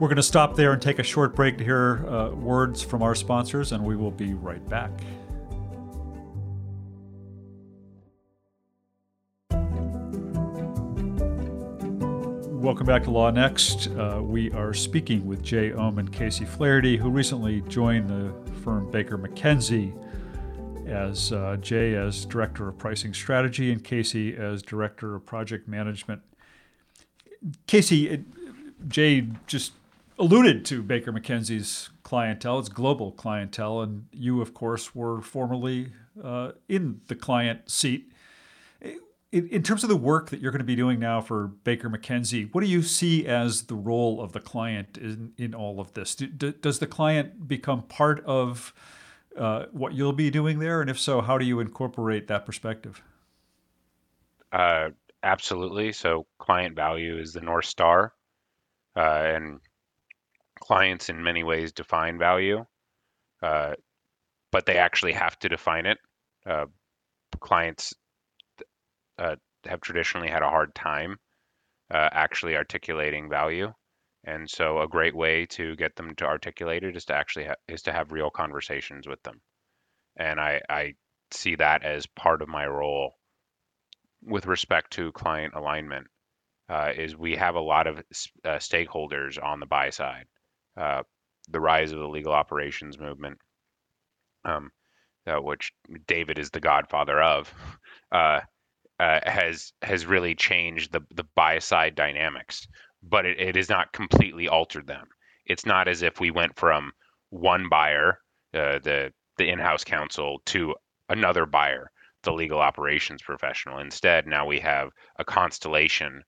[0.00, 3.02] We're going to stop there and take a short break to hear uh, words from
[3.02, 4.92] our sponsors, and we will be right back.
[12.52, 13.88] Welcome back to Law Next.
[13.88, 18.88] Uh, we are speaking with Jay Ohm and Casey Flaherty, who recently joined the firm
[18.92, 19.92] Baker McKenzie
[20.86, 26.22] as uh, Jay as Director of Pricing Strategy and Casey as Director of Project Management.
[27.66, 28.24] Casey,
[28.86, 29.72] Jay just
[30.18, 36.52] alluded to Baker McKenzie's clientele, its global clientele, and you, of course, were formerly uh,
[36.68, 38.12] in the client seat.
[39.30, 41.90] In, in, terms of the work that you're going to be doing now for Baker
[41.90, 45.92] McKenzie, what do you see as the role of the client in, in all of
[45.92, 46.14] this?
[46.14, 48.72] Do, do, does the client become part of
[49.36, 50.80] uh, what you'll be doing there?
[50.80, 53.02] And if so, how do you incorporate that perspective?
[54.50, 54.90] Uh,
[55.22, 55.92] absolutely.
[55.92, 58.14] So, client value is the North Star.
[58.96, 59.00] Uh,
[59.34, 59.60] and
[60.68, 62.62] clients in many ways define value,
[63.42, 63.72] uh,
[64.52, 65.96] but they actually have to define it.
[66.46, 66.66] Uh,
[67.40, 67.94] clients
[69.18, 71.16] uh, have traditionally had a hard time
[71.90, 73.72] uh, actually articulating value,
[74.24, 77.62] and so a great way to get them to articulate it is to actually ha-
[77.66, 79.40] is to have real conversations with them,
[80.16, 80.94] and I, I
[81.30, 83.14] see that as part of my role
[84.22, 86.06] with respect to client alignment.
[86.68, 87.96] Uh, is we have a lot of
[88.44, 90.26] uh, stakeholders on the buy side
[90.78, 91.02] uh,
[91.50, 93.38] the rise of the legal operations movement,
[94.44, 94.70] um,
[95.26, 95.72] uh, which
[96.06, 97.52] David is the godfather of,
[98.12, 98.40] uh,
[99.00, 102.66] uh, has has really changed the the buy side dynamics,
[103.02, 105.06] but it, it has not completely altered them.
[105.46, 106.92] It's not as if we went from
[107.30, 108.18] one buyer,
[108.54, 110.74] uh, the the in-house counsel, to
[111.08, 111.90] another buyer,
[112.24, 113.78] the legal operations professional.
[113.78, 116.22] Instead, now we have a constellation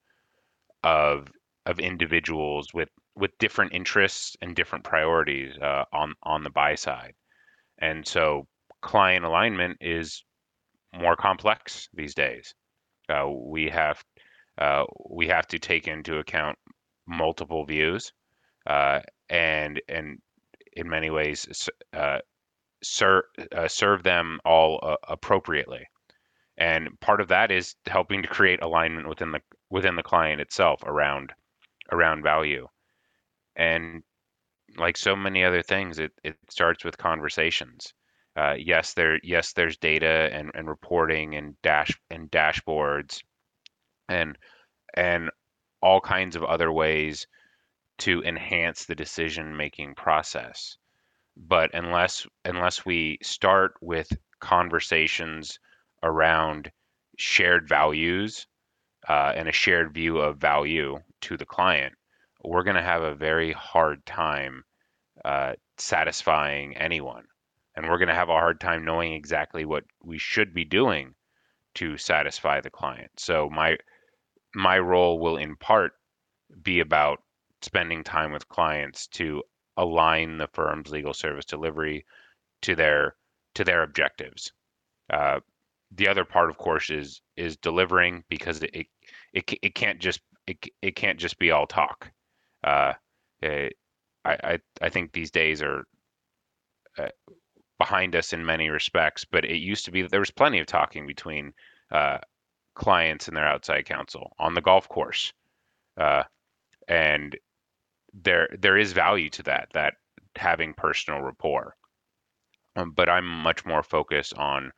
[0.84, 1.28] of
[1.66, 2.88] of individuals with
[3.20, 7.14] with different interests and different priorities uh, on on the buy side,
[7.78, 8.48] and so
[8.80, 10.24] client alignment is
[10.98, 12.54] more complex these days.
[13.08, 14.02] Uh, we have
[14.58, 16.58] uh, we have to take into account
[17.06, 18.12] multiple views,
[18.66, 20.18] uh, and and
[20.72, 22.18] in many ways uh,
[22.82, 25.86] serve uh, serve them all appropriately.
[26.56, 30.82] And part of that is helping to create alignment within the within the client itself
[30.84, 31.32] around
[31.92, 32.68] around value
[33.60, 34.02] and
[34.78, 37.92] like so many other things, it, it starts with conversations.
[38.36, 43.22] Uh, yes, there yes there's data and, and reporting and dash and dashboards
[44.08, 44.38] and
[44.94, 45.30] and
[45.82, 47.26] all kinds of other ways
[47.98, 50.78] to enhance the decision making process.
[51.36, 55.58] But unless unless we start with conversations
[56.02, 56.70] around
[57.18, 58.46] shared values
[59.08, 61.94] uh, and a shared view of value to the client,
[62.44, 64.64] we're going to have a very hard time
[65.24, 67.24] uh, satisfying anyone.
[67.76, 71.14] And we're going to have a hard time knowing exactly what we should be doing
[71.74, 73.10] to satisfy the client.
[73.16, 73.76] So my
[74.54, 75.92] my role will in part
[76.62, 77.22] be about
[77.62, 79.42] spending time with clients to
[79.76, 82.04] align the firm's legal service delivery
[82.62, 83.14] to their
[83.54, 84.52] to their objectives.
[85.08, 85.40] Uh,
[85.92, 88.86] the other part, of course, is is delivering because it
[89.32, 92.10] it, it can't just it, it can't just be all talk.
[92.64, 92.94] Uh,
[93.42, 93.70] I,
[94.24, 95.84] I I think these days are
[96.98, 97.08] uh,
[97.78, 100.66] behind us in many respects, but it used to be that there was plenty of
[100.66, 101.52] talking between
[101.90, 102.18] uh,
[102.74, 105.32] clients and their outside counsel on the golf course,
[105.96, 106.22] uh,
[106.88, 107.36] and
[108.12, 109.94] there there is value to that that
[110.36, 111.74] having personal rapport.
[112.76, 114.72] Um, but I'm much more focused on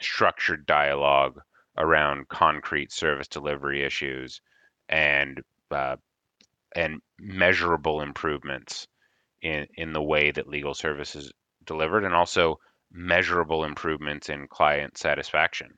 [0.00, 1.40] structured dialogue
[1.78, 4.40] around concrete service delivery issues
[4.88, 5.96] and uh,
[6.74, 8.86] and measurable improvements
[9.42, 11.32] in in the way that legal services is
[11.64, 12.58] delivered and also
[12.92, 15.68] measurable improvements in client satisfaction.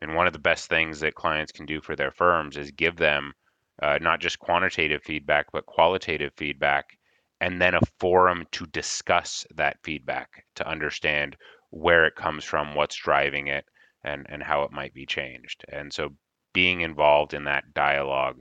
[0.00, 2.96] And one of the best things that clients can do for their firms is give
[2.96, 3.32] them
[3.80, 6.98] uh, not just quantitative feedback, but qualitative feedback,
[7.40, 11.36] and then a forum to discuss that feedback to understand
[11.70, 13.64] where it comes from, what's driving it,
[14.04, 15.64] and, and how it might be changed.
[15.68, 16.10] And so
[16.52, 18.40] being involved in that dialogue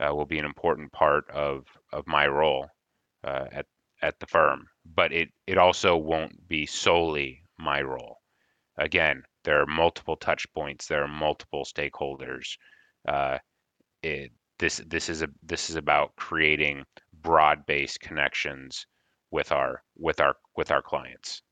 [0.00, 2.66] uh, will be an important part of, of my role
[3.24, 3.66] uh, at,
[4.02, 4.66] at the firm.
[4.94, 8.16] But it, it also won't be solely my role.
[8.78, 12.56] Again, there are multiple touch points, there are multiple stakeholders.
[13.06, 13.38] Uh,
[14.02, 16.84] it, this this is a this is about creating
[17.22, 18.86] broad-based connections
[19.30, 21.42] with our with our with our clients.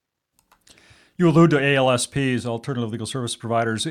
[1.16, 3.88] You allude to ALSPs, alternative legal service providers.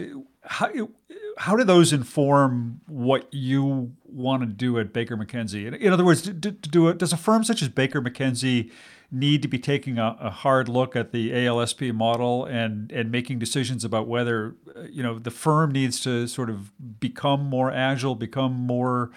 [0.47, 0.89] How,
[1.37, 5.79] how do those inform what you want to do at Baker McKenzie?
[5.79, 8.71] In other words, do, do, does a firm such as Baker McKenzie
[9.11, 13.39] need to be taking a, a, hard look at the ALSP model and and making
[13.39, 14.55] decisions about whether
[14.89, 19.11] you know the firm needs to sort of become more agile, become more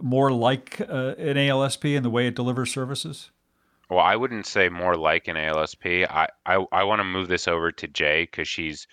[0.00, 3.30] more like uh, an ALSP in the way it delivers services?
[3.90, 6.06] Well, I wouldn't say more like an ALSP.
[6.08, 8.86] I I, I want to move this over to Jae because she's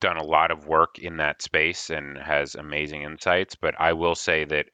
[0.00, 3.54] done a lot of work in that space and has amazing insights.
[3.54, 4.66] But I will say that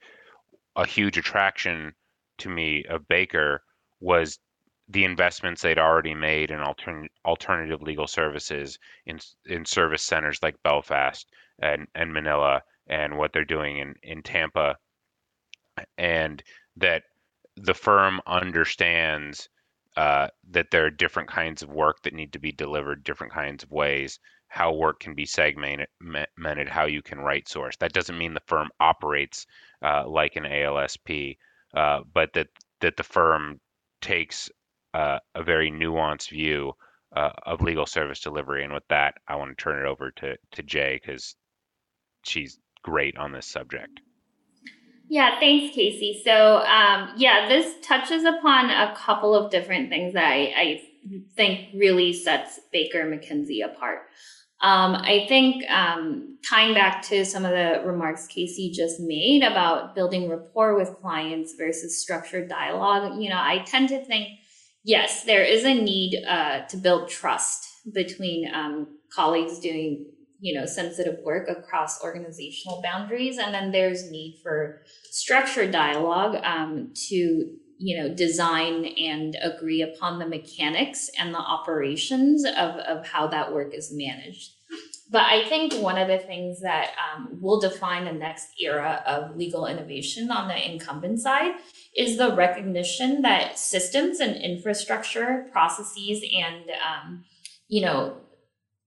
[0.75, 1.93] a huge attraction
[2.39, 3.63] to me of Baker
[3.99, 4.39] was
[4.89, 10.61] the investments they'd already made in altern- alternative legal services in in service centers like
[10.63, 14.77] Belfast and, and Manila and what they're doing in, in Tampa
[15.97, 16.43] and
[16.75, 17.03] that
[17.55, 19.49] the firm understands
[19.95, 23.63] uh, that there are different kinds of work that need to be delivered different kinds
[23.63, 24.19] of ways
[24.53, 25.87] how work can be segmented
[26.69, 29.47] how you can right source that doesn't mean the firm operates
[29.81, 31.37] uh, like an alsp
[31.75, 32.47] uh, but that
[32.81, 33.59] that the firm
[34.01, 34.49] takes
[34.93, 36.73] uh, a very nuanced view
[37.15, 38.63] uh, of legal service delivery.
[38.63, 41.35] And with that, I want to turn it over to, to Jae because
[42.23, 43.99] she's great on this subject.
[45.09, 46.21] Yeah, thanks, Casey.
[46.23, 50.81] So, um, yeah, this touches upon a couple of different things that I, I
[51.35, 54.03] think really sets Baker McKenzie apart.
[54.63, 59.93] Um, I think um, tying back to some of the remarks Casey just made about
[59.93, 64.29] building rapport with clients versus structured dialogue, you know, I tend to think
[64.83, 70.05] yes, there is a need uh, to build trust between um, colleagues doing
[70.39, 73.37] you know sensitive work across organizational boundaries.
[73.37, 80.19] And then there's need for structured dialogue um, to you know design and agree upon
[80.19, 84.51] the mechanics and the operations of, of how that work is managed.
[85.11, 89.35] But i think one of the things that um, will define the next era of
[89.35, 91.53] legal innovation on the incumbent side
[91.95, 97.23] is the recognition that systems and infrastructure processes and um,
[97.67, 98.17] you know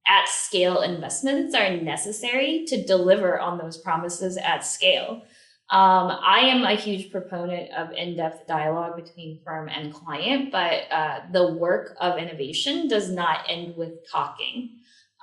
[0.08, 5.22] at scale investments are necessary to deliver on those promises at scale
[5.70, 11.20] um, i am a huge proponent of in-depth dialogue between firm and client but uh,
[11.32, 14.70] the work of innovation does not end with talking.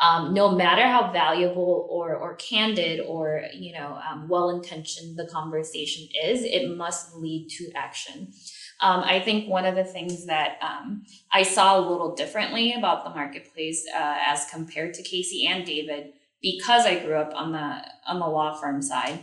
[0.01, 6.07] Um, no matter how valuable or, or candid or you know um, well-intentioned the conversation
[6.25, 8.33] is it must lead to action.
[8.81, 13.03] Um, i think one of the things that um, i saw a little differently about
[13.03, 17.67] the marketplace uh, as compared to casey and david because i grew up on the
[18.07, 19.19] on the law firm side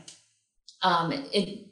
[0.82, 1.66] um, it,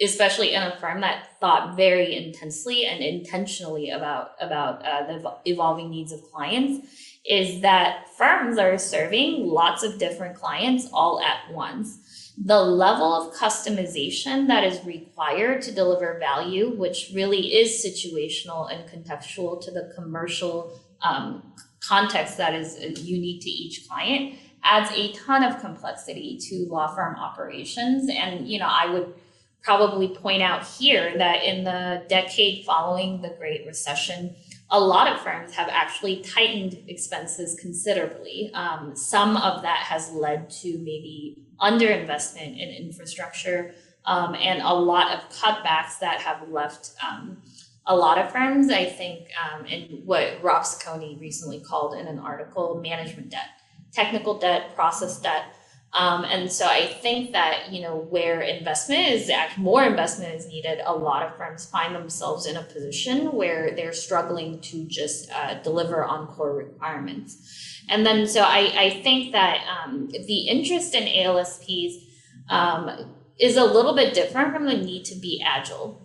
[0.00, 5.90] especially in a firm that thought very intensely and intentionally about about uh, the evolving
[5.90, 6.86] needs of clients
[7.28, 12.32] is that firms are serving lots of different clients all at once.
[12.38, 18.88] The level of customization that is required to deliver value, which really is situational and
[18.88, 25.42] contextual to the commercial um, context that is unique to each client, adds a ton
[25.42, 28.10] of complexity to law firm operations.
[28.10, 29.14] And, you know, I would
[29.62, 34.34] probably point out here that in the decade following the Great Recession,
[34.70, 38.50] a lot of firms have actually tightened expenses considerably.
[38.54, 45.12] Um, some of that has led to maybe underinvestment in infrastructure um, and a lot
[45.16, 47.38] of cutbacks that have left um,
[47.86, 52.18] a lot of firms, I think, um, in what Rob Ciccone recently called in an
[52.18, 53.48] article management debt,
[53.96, 55.44] technical debt, process debt.
[55.92, 60.80] Um, and so I think that, you know, where investment is, more investment is needed,
[60.84, 65.54] a lot of firms find themselves in a position where they're struggling to just uh,
[65.62, 67.30] deliver on core requirements.
[67.88, 71.92] And then, so I, I think that um, the interest in ALSPs
[72.50, 76.02] um, is a little bit different from the need to be agile.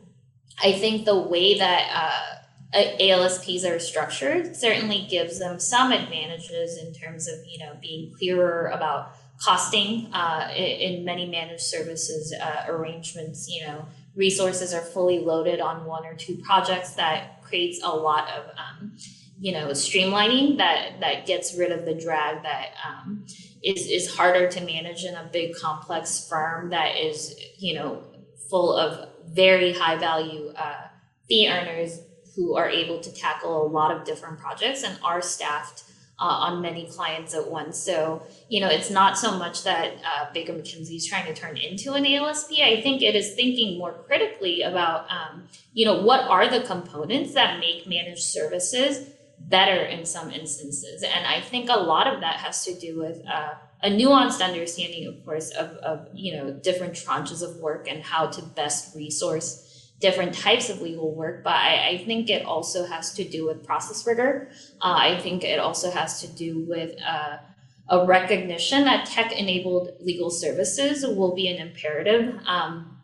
[0.63, 2.40] I think the way that uh,
[2.73, 8.67] ALSPs are structured certainly gives them some advantages in terms of you know being clearer
[8.67, 13.49] about costing uh, in many managed services uh, arrangements.
[13.49, 18.29] You know, resources are fully loaded on one or two projects that creates a lot
[18.29, 18.97] of um,
[19.39, 23.25] you know streamlining that that gets rid of the drag that um,
[23.63, 28.01] is is harder to manage in a big complex firm that is you know
[28.49, 30.87] full of very high value uh,
[31.27, 31.99] fee earners
[32.41, 35.83] who are able to tackle a lot of different projects and are staffed
[36.19, 37.77] uh, on many clients at once.
[37.77, 41.57] So, you know, it's not so much that uh, Baker McKenzie is trying to turn
[41.57, 42.61] into an ALSP.
[42.61, 47.33] I think it is thinking more critically about, um, you know, what are the components
[47.33, 51.03] that make managed services better in some instances.
[51.03, 55.07] And I think a lot of that has to do with uh, a nuanced understanding,
[55.07, 59.67] of course, of, of you know different tranches of work and how to best resource
[60.01, 61.43] different types of legal work.
[61.43, 64.49] But I, I think it also has to do with process rigor.
[64.81, 67.37] Uh, I think it also has to do with uh,
[67.87, 72.97] a recognition that tech-enabled legal services will be an imperative um,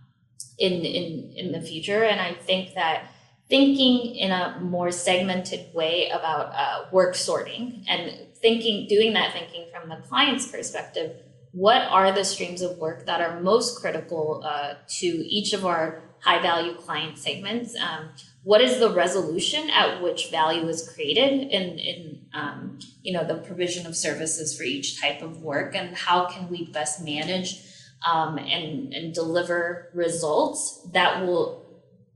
[0.57, 2.03] in in in the future.
[2.03, 3.11] And I think that
[3.49, 9.65] thinking in a more segmented way about uh, work sorting and thinking, doing that thinking
[9.71, 11.15] from the client's perspective.
[11.53, 16.03] What are the streams of work that are most critical uh, to each of our
[16.21, 17.75] high value client segments?
[17.75, 18.09] Um,
[18.43, 23.35] what is the resolution at which value is created in, in um, you know the
[23.35, 27.61] provision of services for each type of work, and how can we best manage
[28.05, 31.65] um, and, and deliver results that will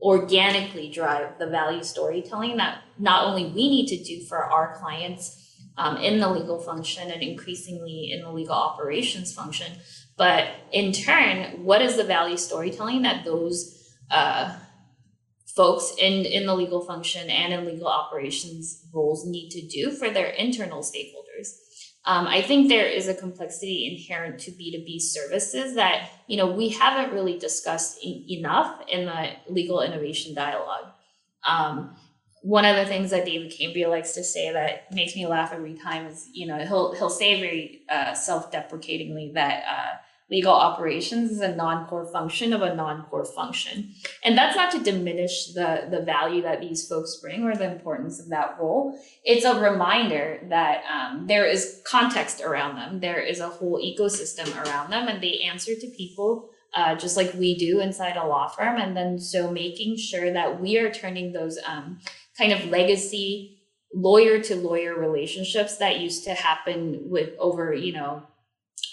[0.01, 5.37] organically drive the value storytelling that not only we need to do for our clients
[5.77, 9.71] um, in the legal function and increasingly in the legal operations function,
[10.17, 13.80] but in turn, what is the value storytelling that those
[14.11, 14.55] uh,
[15.47, 20.09] folks in, in the legal function and in legal operations roles need to do for
[20.09, 21.57] their internal stakeholders?
[22.03, 26.69] Um, I think there is a complexity inherent to B2B services that, you know, we
[26.69, 30.91] haven't really discussed e- enough in the legal innovation dialogue.
[31.47, 31.95] Um,
[32.41, 35.75] one of the things that David Cambria likes to say that makes me laugh every
[35.75, 39.97] time is, you know, he'll he'll say very uh, self-deprecatingly that uh,
[40.31, 43.93] legal operations is a non-core function of a non-core function.
[44.23, 48.17] And that's not to diminish the, the value that these folks bring or the importance
[48.19, 48.97] of that role.
[49.25, 53.01] It's a reminder that um, there is context around them.
[53.01, 57.33] There is a whole ecosystem around them and they answer to people uh, just like
[57.33, 58.77] we do inside a law firm.
[58.79, 61.99] And then so making sure that we are turning those um,
[62.37, 63.57] kind of legacy
[63.93, 68.23] lawyer to lawyer relationships that used to happen with over, you know,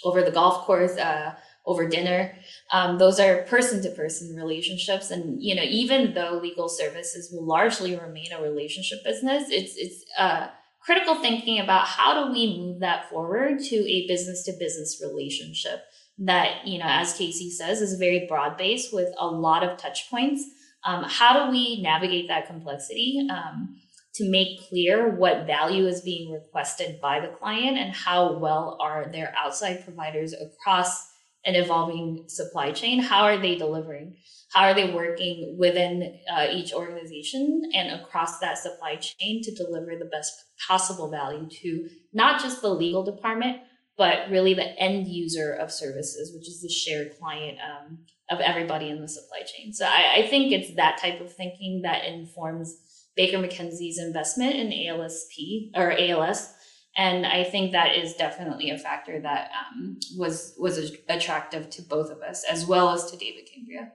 [0.03, 1.35] over the golf course, uh,
[1.65, 2.33] over dinner.
[2.71, 5.11] Um, those are person to person relationships.
[5.11, 10.05] And, you know, even though legal services will largely remain a relationship business, it's, it's,
[10.17, 10.47] uh,
[10.81, 15.83] critical thinking about how do we move that forward to a business to business relationship
[16.17, 20.09] that, you know, as Casey says, is very broad based with a lot of touch
[20.09, 20.43] points.
[20.83, 23.27] Um, how do we navigate that complexity?
[23.29, 23.75] Um,
[24.15, 29.09] to make clear what value is being requested by the client and how well are
[29.11, 31.07] their outside providers across
[31.45, 34.15] an evolving supply chain how are they delivering?
[34.51, 39.95] How are they working within uh, each organization and across that supply chain to deliver
[39.97, 40.33] the best
[40.67, 43.59] possible value to not just the legal department
[43.97, 47.99] but really the end user of services which is the shared client um,
[48.31, 49.71] of everybody in the supply chain?
[49.71, 52.75] So I, I think it's that type of thinking that informs
[53.19, 56.53] Baker McKenzie's investment in ALSP or ALS.
[56.95, 62.11] And I think that is definitely a factor that um, was was attractive to both
[62.11, 63.91] of us, as well as to David Cambria.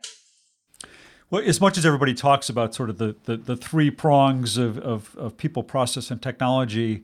[1.30, 4.78] Well, as much as everybody talks about sort of the, the, the three prongs of,
[4.78, 7.02] of, of, people, process, and technology,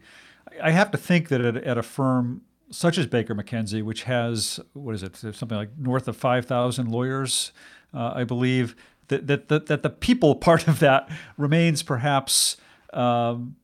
[0.62, 4.60] I have to think that at, at a firm such as Baker McKenzie, which has
[4.74, 7.52] what is it, something like north of five thousand lawyers,
[7.94, 8.76] uh, I believe.
[9.10, 12.56] That, that, that, that the people part of that remains perhaps
[12.92, 13.56] um,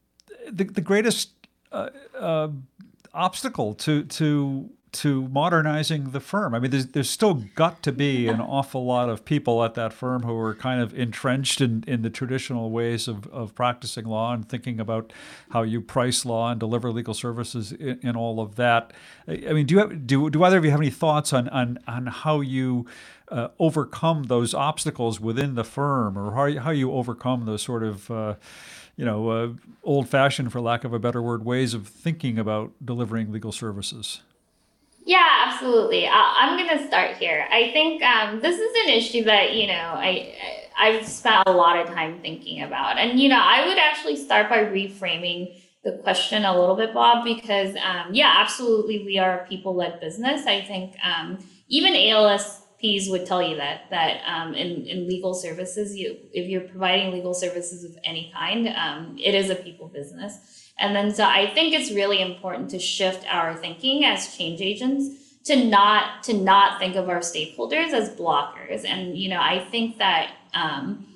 [0.49, 1.31] the, the greatest
[1.73, 2.49] uh, uh,
[3.15, 6.55] obstacle to to to modernizing the firm.
[6.55, 9.93] I mean, there's, there's still got to be an awful lot of people at that
[9.93, 14.33] firm who are kind of entrenched in, in the traditional ways of, of practicing law
[14.33, 15.13] and thinking about
[15.51, 18.95] how you price law and deliver legal services in, in all of that.
[19.29, 21.79] I mean, do you have, do, do either of you have any thoughts on, on,
[21.87, 22.87] on how you
[23.31, 28.11] uh, overcome those obstacles within the firm or how, how you overcome those sort of
[28.11, 28.35] uh,
[28.97, 29.49] you know, uh,
[29.85, 34.23] old fashioned, for lack of a better word, ways of thinking about delivering legal services?
[35.05, 36.07] Yeah, absolutely.
[36.07, 37.47] I, am going to start here.
[37.53, 40.35] I think um, this is an issue that you know I
[40.77, 44.49] I've spent a lot of time thinking about, and you know I would actually start
[44.49, 49.47] by reframing the question a little bit, Bob, because um, yeah, absolutely, we are a
[49.47, 50.47] people-led business.
[50.47, 51.95] I think um, even
[52.83, 57.13] ALSPs would tell you that that um, in in legal services, you if you're providing
[57.13, 60.73] legal services of any kind, um, it is a people business.
[60.79, 65.41] And then so I think it's really important to shift our thinking as change agents
[65.45, 68.85] to not to not think of our stakeholders as blockers.
[68.85, 71.07] And you know, I think that um,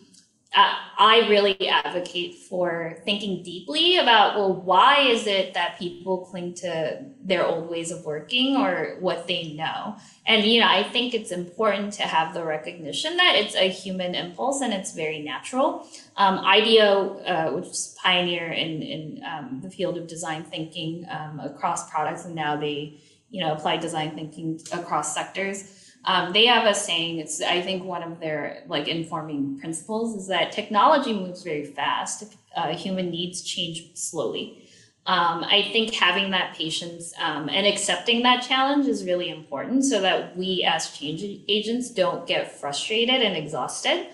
[0.53, 7.05] I really advocate for thinking deeply about well, why is it that people cling to
[7.23, 9.97] their old ways of working or what they know?
[10.27, 14.17] And you know, I think it's important to have the recognition that it's a human
[14.17, 15.87] impulse and it's very natural.
[16.17, 21.39] Um, IDEO, uh, which is pioneer in in um, the field of design thinking um,
[21.39, 22.99] across products, and now they
[23.31, 27.85] you know apply design thinking across sectors um, they have a saying it's i think
[27.85, 33.43] one of their like informing principles is that technology moves very fast uh, human needs
[33.43, 34.69] change slowly.
[35.07, 40.01] Um, i think having that patience um, and accepting that challenge is really important so
[40.01, 44.09] that we as change agents don't get frustrated and exhausted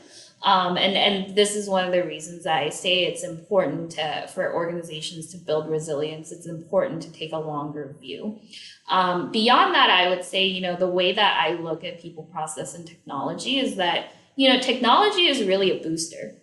[0.47, 4.55] um, and, and this is one of the reasons I say it's important to, for
[4.55, 6.30] organizations to build resilience.
[6.30, 8.38] It's important to take a longer view.
[8.88, 12.22] Um, beyond that, I would say, you know, the way that I look at people,
[12.22, 16.36] process, and technology is that, you know, technology is really a booster.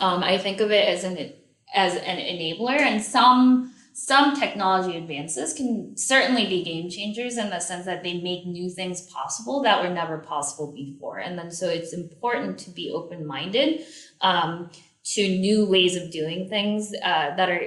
[0.00, 1.32] Um, I think of it as an
[1.74, 3.69] as an enabler, and some
[4.06, 8.70] some technology advances can certainly be game changers in the sense that they make new
[8.70, 11.18] things possible that were never possible before.
[11.18, 13.82] And then so it's important to be open minded
[14.22, 14.70] um,
[15.04, 17.60] to new ways of doing things uh, that are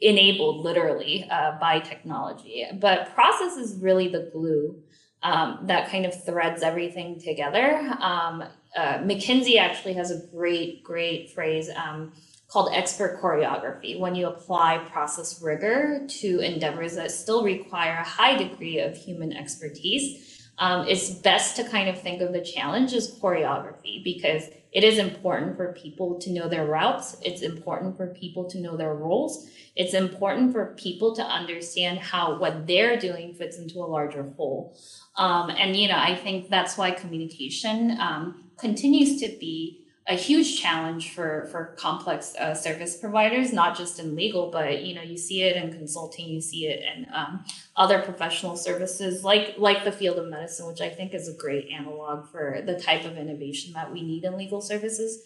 [0.00, 2.66] enabled literally uh, by technology.
[2.80, 4.82] But process is really the glue
[5.22, 7.76] um, that kind of threads everything together.
[8.00, 8.42] Um,
[8.76, 12.12] uh, McKinsey actually has a great, great phrase um,
[12.50, 18.36] called expert choreography when you apply process rigor to endeavors that still require a high
[18.36, 20.26] degree of human expertise.
[20.58, 24.98] Um, it's best to kind of think of the challenge as choreography because it is
[24.98, 27.16] important for people to know their routes.
[27.22, 29.48] It's important for people to know their roles.
[29.74, 34.76] It's important for people to understand how what they're doing fits into a larger whole.
[35.16, 40.60] Um, and, you know, I think that's why communication um, continues to be a huge
[40.60, 45.16] challenge for for complex uh, service providers, not just in legal, but you know you
[45.16, 47.44] see it in consulting, you see it in um,
[47.76, 51.68] other professional services like like the field of medicine, which I think is a great
[51.70, 55.22] analog for the type of innovation that we need in legal services.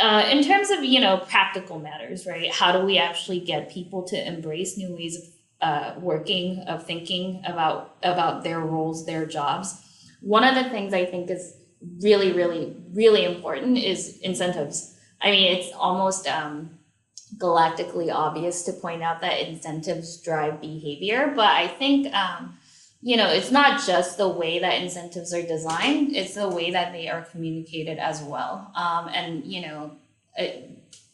[0.00, 2.52] Uh, in terms of you know practical matters, right?
[2.52, 5.24] How do we actually get people to embrace new ways of
[5.60, 9.84] uh, working, of thinking about about their roles, their jobs?
[10.20, 11.54] One of the things I think is
[12.00, 14.96] really, really, really important is incentives.
[15.20, 16.70] I mean, it's almost um,
[17.36, 22.56] galactically obvious to point out that incentives drive behavior, but I think, um,
[23.02, 26.92] you know, it's not just the way that incentives are designed, it's the way that
[26.92, 28.72] they are communicated as well.
[28.74, 29.92] Um, and, you know,
[30.36, 30.70] it,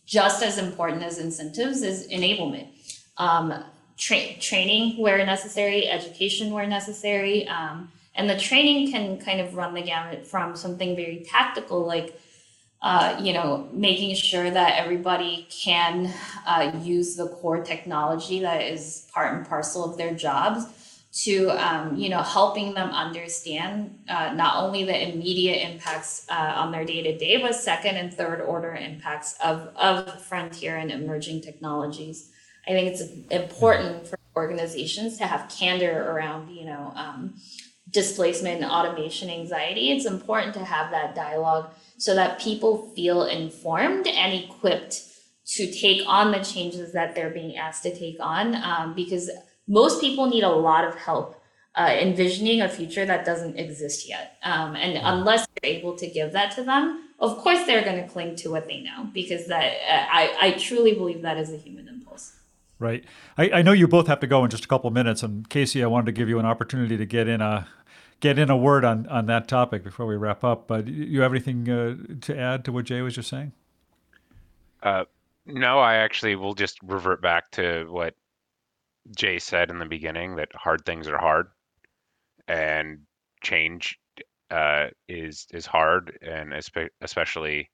[0.07, 2.69] just as important as incentives is enablement.
[3.17, 3.65] Um,
[3.97, 7.47] tra- training where necessary, education where necessary.
[7.49, 12.21] Um, and the training can kind of run the gamut from something very tactical, like,
[12.81, 16.13] uh, you know, making sure that everybody can
[16.47, 20.67] uh, use the core technology that is part and parcel of their jobs
[21.13, 26.73] to, um, you know, helping them understand uh, not only the immediate impacts uh, on
[26.73, 31.41] their day to day, but second and third order impacts of, of frontier and emerging
[31.41, 32.31] technologies.
[32.67, 37.35] I think it's important for organizations to have candor around, you know, um,
[37.91, 44.07] displacement and automation anxiety, it's important to have that dialogue so that people feel informed
[44.07, 45.03] and equipped
[45.47, 48.55] to take on the changes that they're being asked to take on.
[48.57, 49.31] Um, because
[49.69, 51.41] most people need a lot of help
[51.77, 54.39] uh, envisioning a future that doesn't exist yet.
[54.43, 55.07] Um, and mm-hmm.
[55.07, 58.51] unless you're able to give that to them, of course they're going to cling to
[58.51, 62.04] what they know because that uh, I, I truly believe that is a human impulse.
[62.85, 63.03] Right.
[63.39, 65.49] I, I know you both have to go in just a couple of minutes, and
[65.49, 67.67] Casey, I wanted to give you an opportunity to get in a
[68.21, 70.69] get in a word on, on that topic before we wrap up.
[70.69, 73.53] But you have anything uh, to add to what Jae was just saying?
[74.83, 75.05] Uh,
[75.47, 78.15] no, I actually will just revert back to what
[79.17, 81.47] Jae said in the beginning that hard things are hard,
[82.49, 82.99] and
[83.43, 83.99] change
[84.51, 86.53] uh, is is hard, and
[87.01, 87.71] especially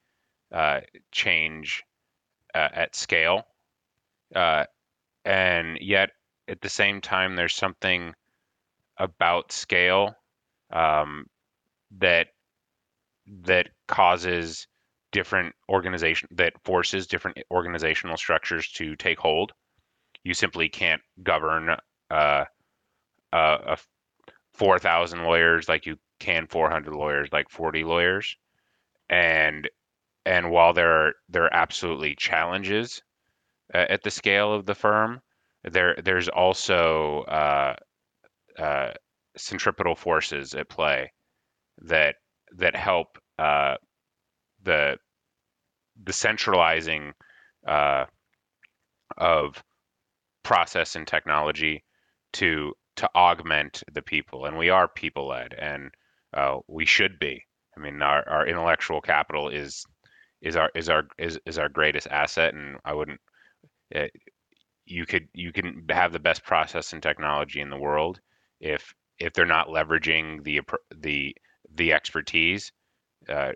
[0.52, 1.82] uh, change
[2.54, 3.44] uh, at scale.
[5.24, 6.10] And yet,
[6.48, 8.14] at the same time, there's something
[8.96, 10.14] about scale
[10.72, 11.26] um,
[11.98, 12.28] that
[13.26, 14.66] that causes
[15.12, 19.52] different organization that forces different organizational structures to take hold.
[20.24, 21.76] You simply can't govern
[22.10, 22.44] uh,
[23.32, 23.78] a
[24.54, 28.36] 4,000 lawyers like you can 400 lawyers, like 40 lawyers,
[29.08, 29.68] and
[30.26, 33.02] and while there are there are absolutely challenges
[33.74, 35.20] at the scale of the firm,
[35.64, 37.74] there there's also uh,
[38.58, 38.92] uh,
[39.36, 41.12] centripetal forces at play
[41.82, 42.16] that
[42.56, 43.76] that help uh,
[44.62, 44.96] the
[46.04, 47.12] the centralizing
[47.66, 48.04] uh,
[49.18, 49.62] of
[50.42, 51.84] process and technology
[52.32, 55.90] to to augment the people, and we are people led, and
[56.34, 57.42] uh, we should be.
[57.76, 59.84] I mean, our, our intellectual capital is
[60.42, 63.20] is our is our is, is our greatest asset, and I wouldn't.
[63.94, 64.06] Uh,
[64.86, 68.20] you could you can have the best process and technology in the world
[68.60, 70.60] if if they're not leveraging the
[70.96, 71.36] the
[71.74, 72.72] the expertise,
[73.28, 73.52] uh,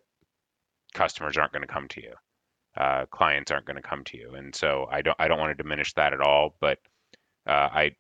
[0.95, 2.13] customers aren't going to come to you.
[2.77, 5.57] Uh, clients aren't going to come to you, and so I don't I don't want
[5.57, 6.57] to diminish that at all.
[6.61, 6.79] But
[7.47, 7.97] uh, I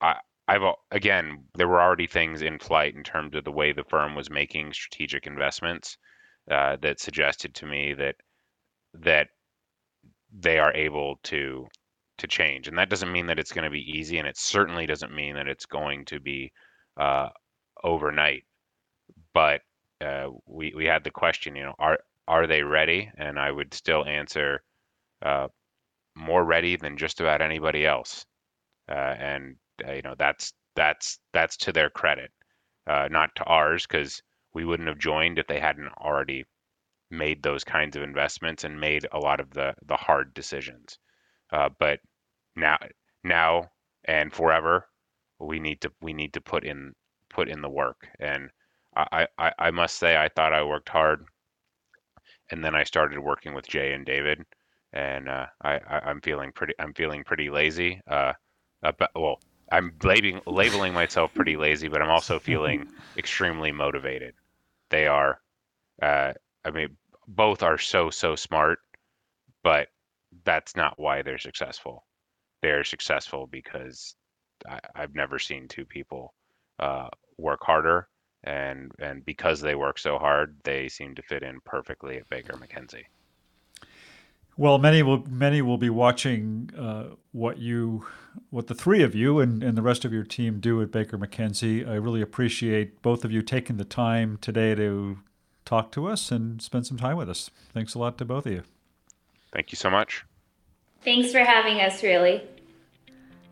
[0.00, 0.16] I
[0.48, 4.14] I've again there were already things in flight in terms of the way the firm
[4.14, 5.96] was making strategic investments
[6.50, 8.16] uh, that suggested to me that
[8.94, 9.28] that
[10.38, 11.66] they are able to
[12.18, 12.68] to change.
[12.68, 15.34] And that doesn't mean that it's going to be easy, and it certainly doesn't mean
[15.36, 16.52] that it's going to be
[16.98, 17.28] uh,
[17.82, 18.44] overnight.
[19.34, 19.62] But
[20.00, 23.10] uh, we we had the question, you know, are are they ready?
[23.16, 24.62] And I would still answer
[25.22, 25.48] uh,
[26.14, 28.24] more ready than just about anybody else.
[28.88, 29.56] Uh, and
[29.86, 32.30] uh, you know, that's that's that's to their credit,
[32.86, 34.22] uh, not to ours, because
[34.54, 36.44] we wouldn't have joined if they hadn't already
[37.10, 40.98] made those kinds of investments and made a lot of the the hard decisions.
[41.52, 42.00] Uh, but
[42.56, 42.78] now
[43.24, 43.70] now
[44.04, 44.86] and forever
[45.38, 46.94] we need to we need to put in
[47.28, 48.50] put in the work and
[48.96, 51.24] I, I, I must say I thought I worked hard
[52.50, 54.44] and then I started working with Jae and David
[54.92, 58.32] and uh, I, I am feeling pretty I'm feeling pretty lazy uh,
[58.82, 59.40] but, well
[59.70, 64.34] I'm labeling labeling myself pretty lazy but I'm also feeling extremely motivated
[64.90, 65.40] they are
[66.02, 66.32] uh,
[66.64, 66.96] I mean
[67.30, 68.78] both are so so smart
[69.62, 69.88] but
[70.44, 72.04] that's not why they're successful
[72.62, 74.14] they're successful because
[74.68, 76.34] I, have never seen two people
[76.78, 77.08] uh,
[77.38, 78.08] work harder,
[78.44, 82.54] and and because they work so hard, they seem to fit in perfectly at Baker
[82.54, 83.04] McKenzie.
[84.56, 88.06] Well, many will many will be watching uh, what you,
[88.50, 91.16] what the three of you and, and the rest of your team do at Baker
[91.16, 91.88] McKenzie.
[91.88, 95.18] I really appreciate both of you taking the time today to
[95.70, 97.48] talk to us and spend some time with us.
[97.72, 98.64] Thanks a lot to both of you.
[99.52, 100.24] Thank you so much.
[101.04, 102.42] Thanks for having us, really.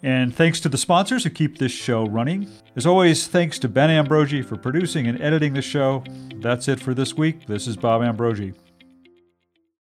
[0.02, 2.48] And thanks to the sponsors who keep this show running.
[2.74, 6.02] As always, thanks to Ben Ambrogi for producing and editing the show.
[6.36, 7.46] That's it for this week.
[7.46, 8.52] This is Bob Ambrogi.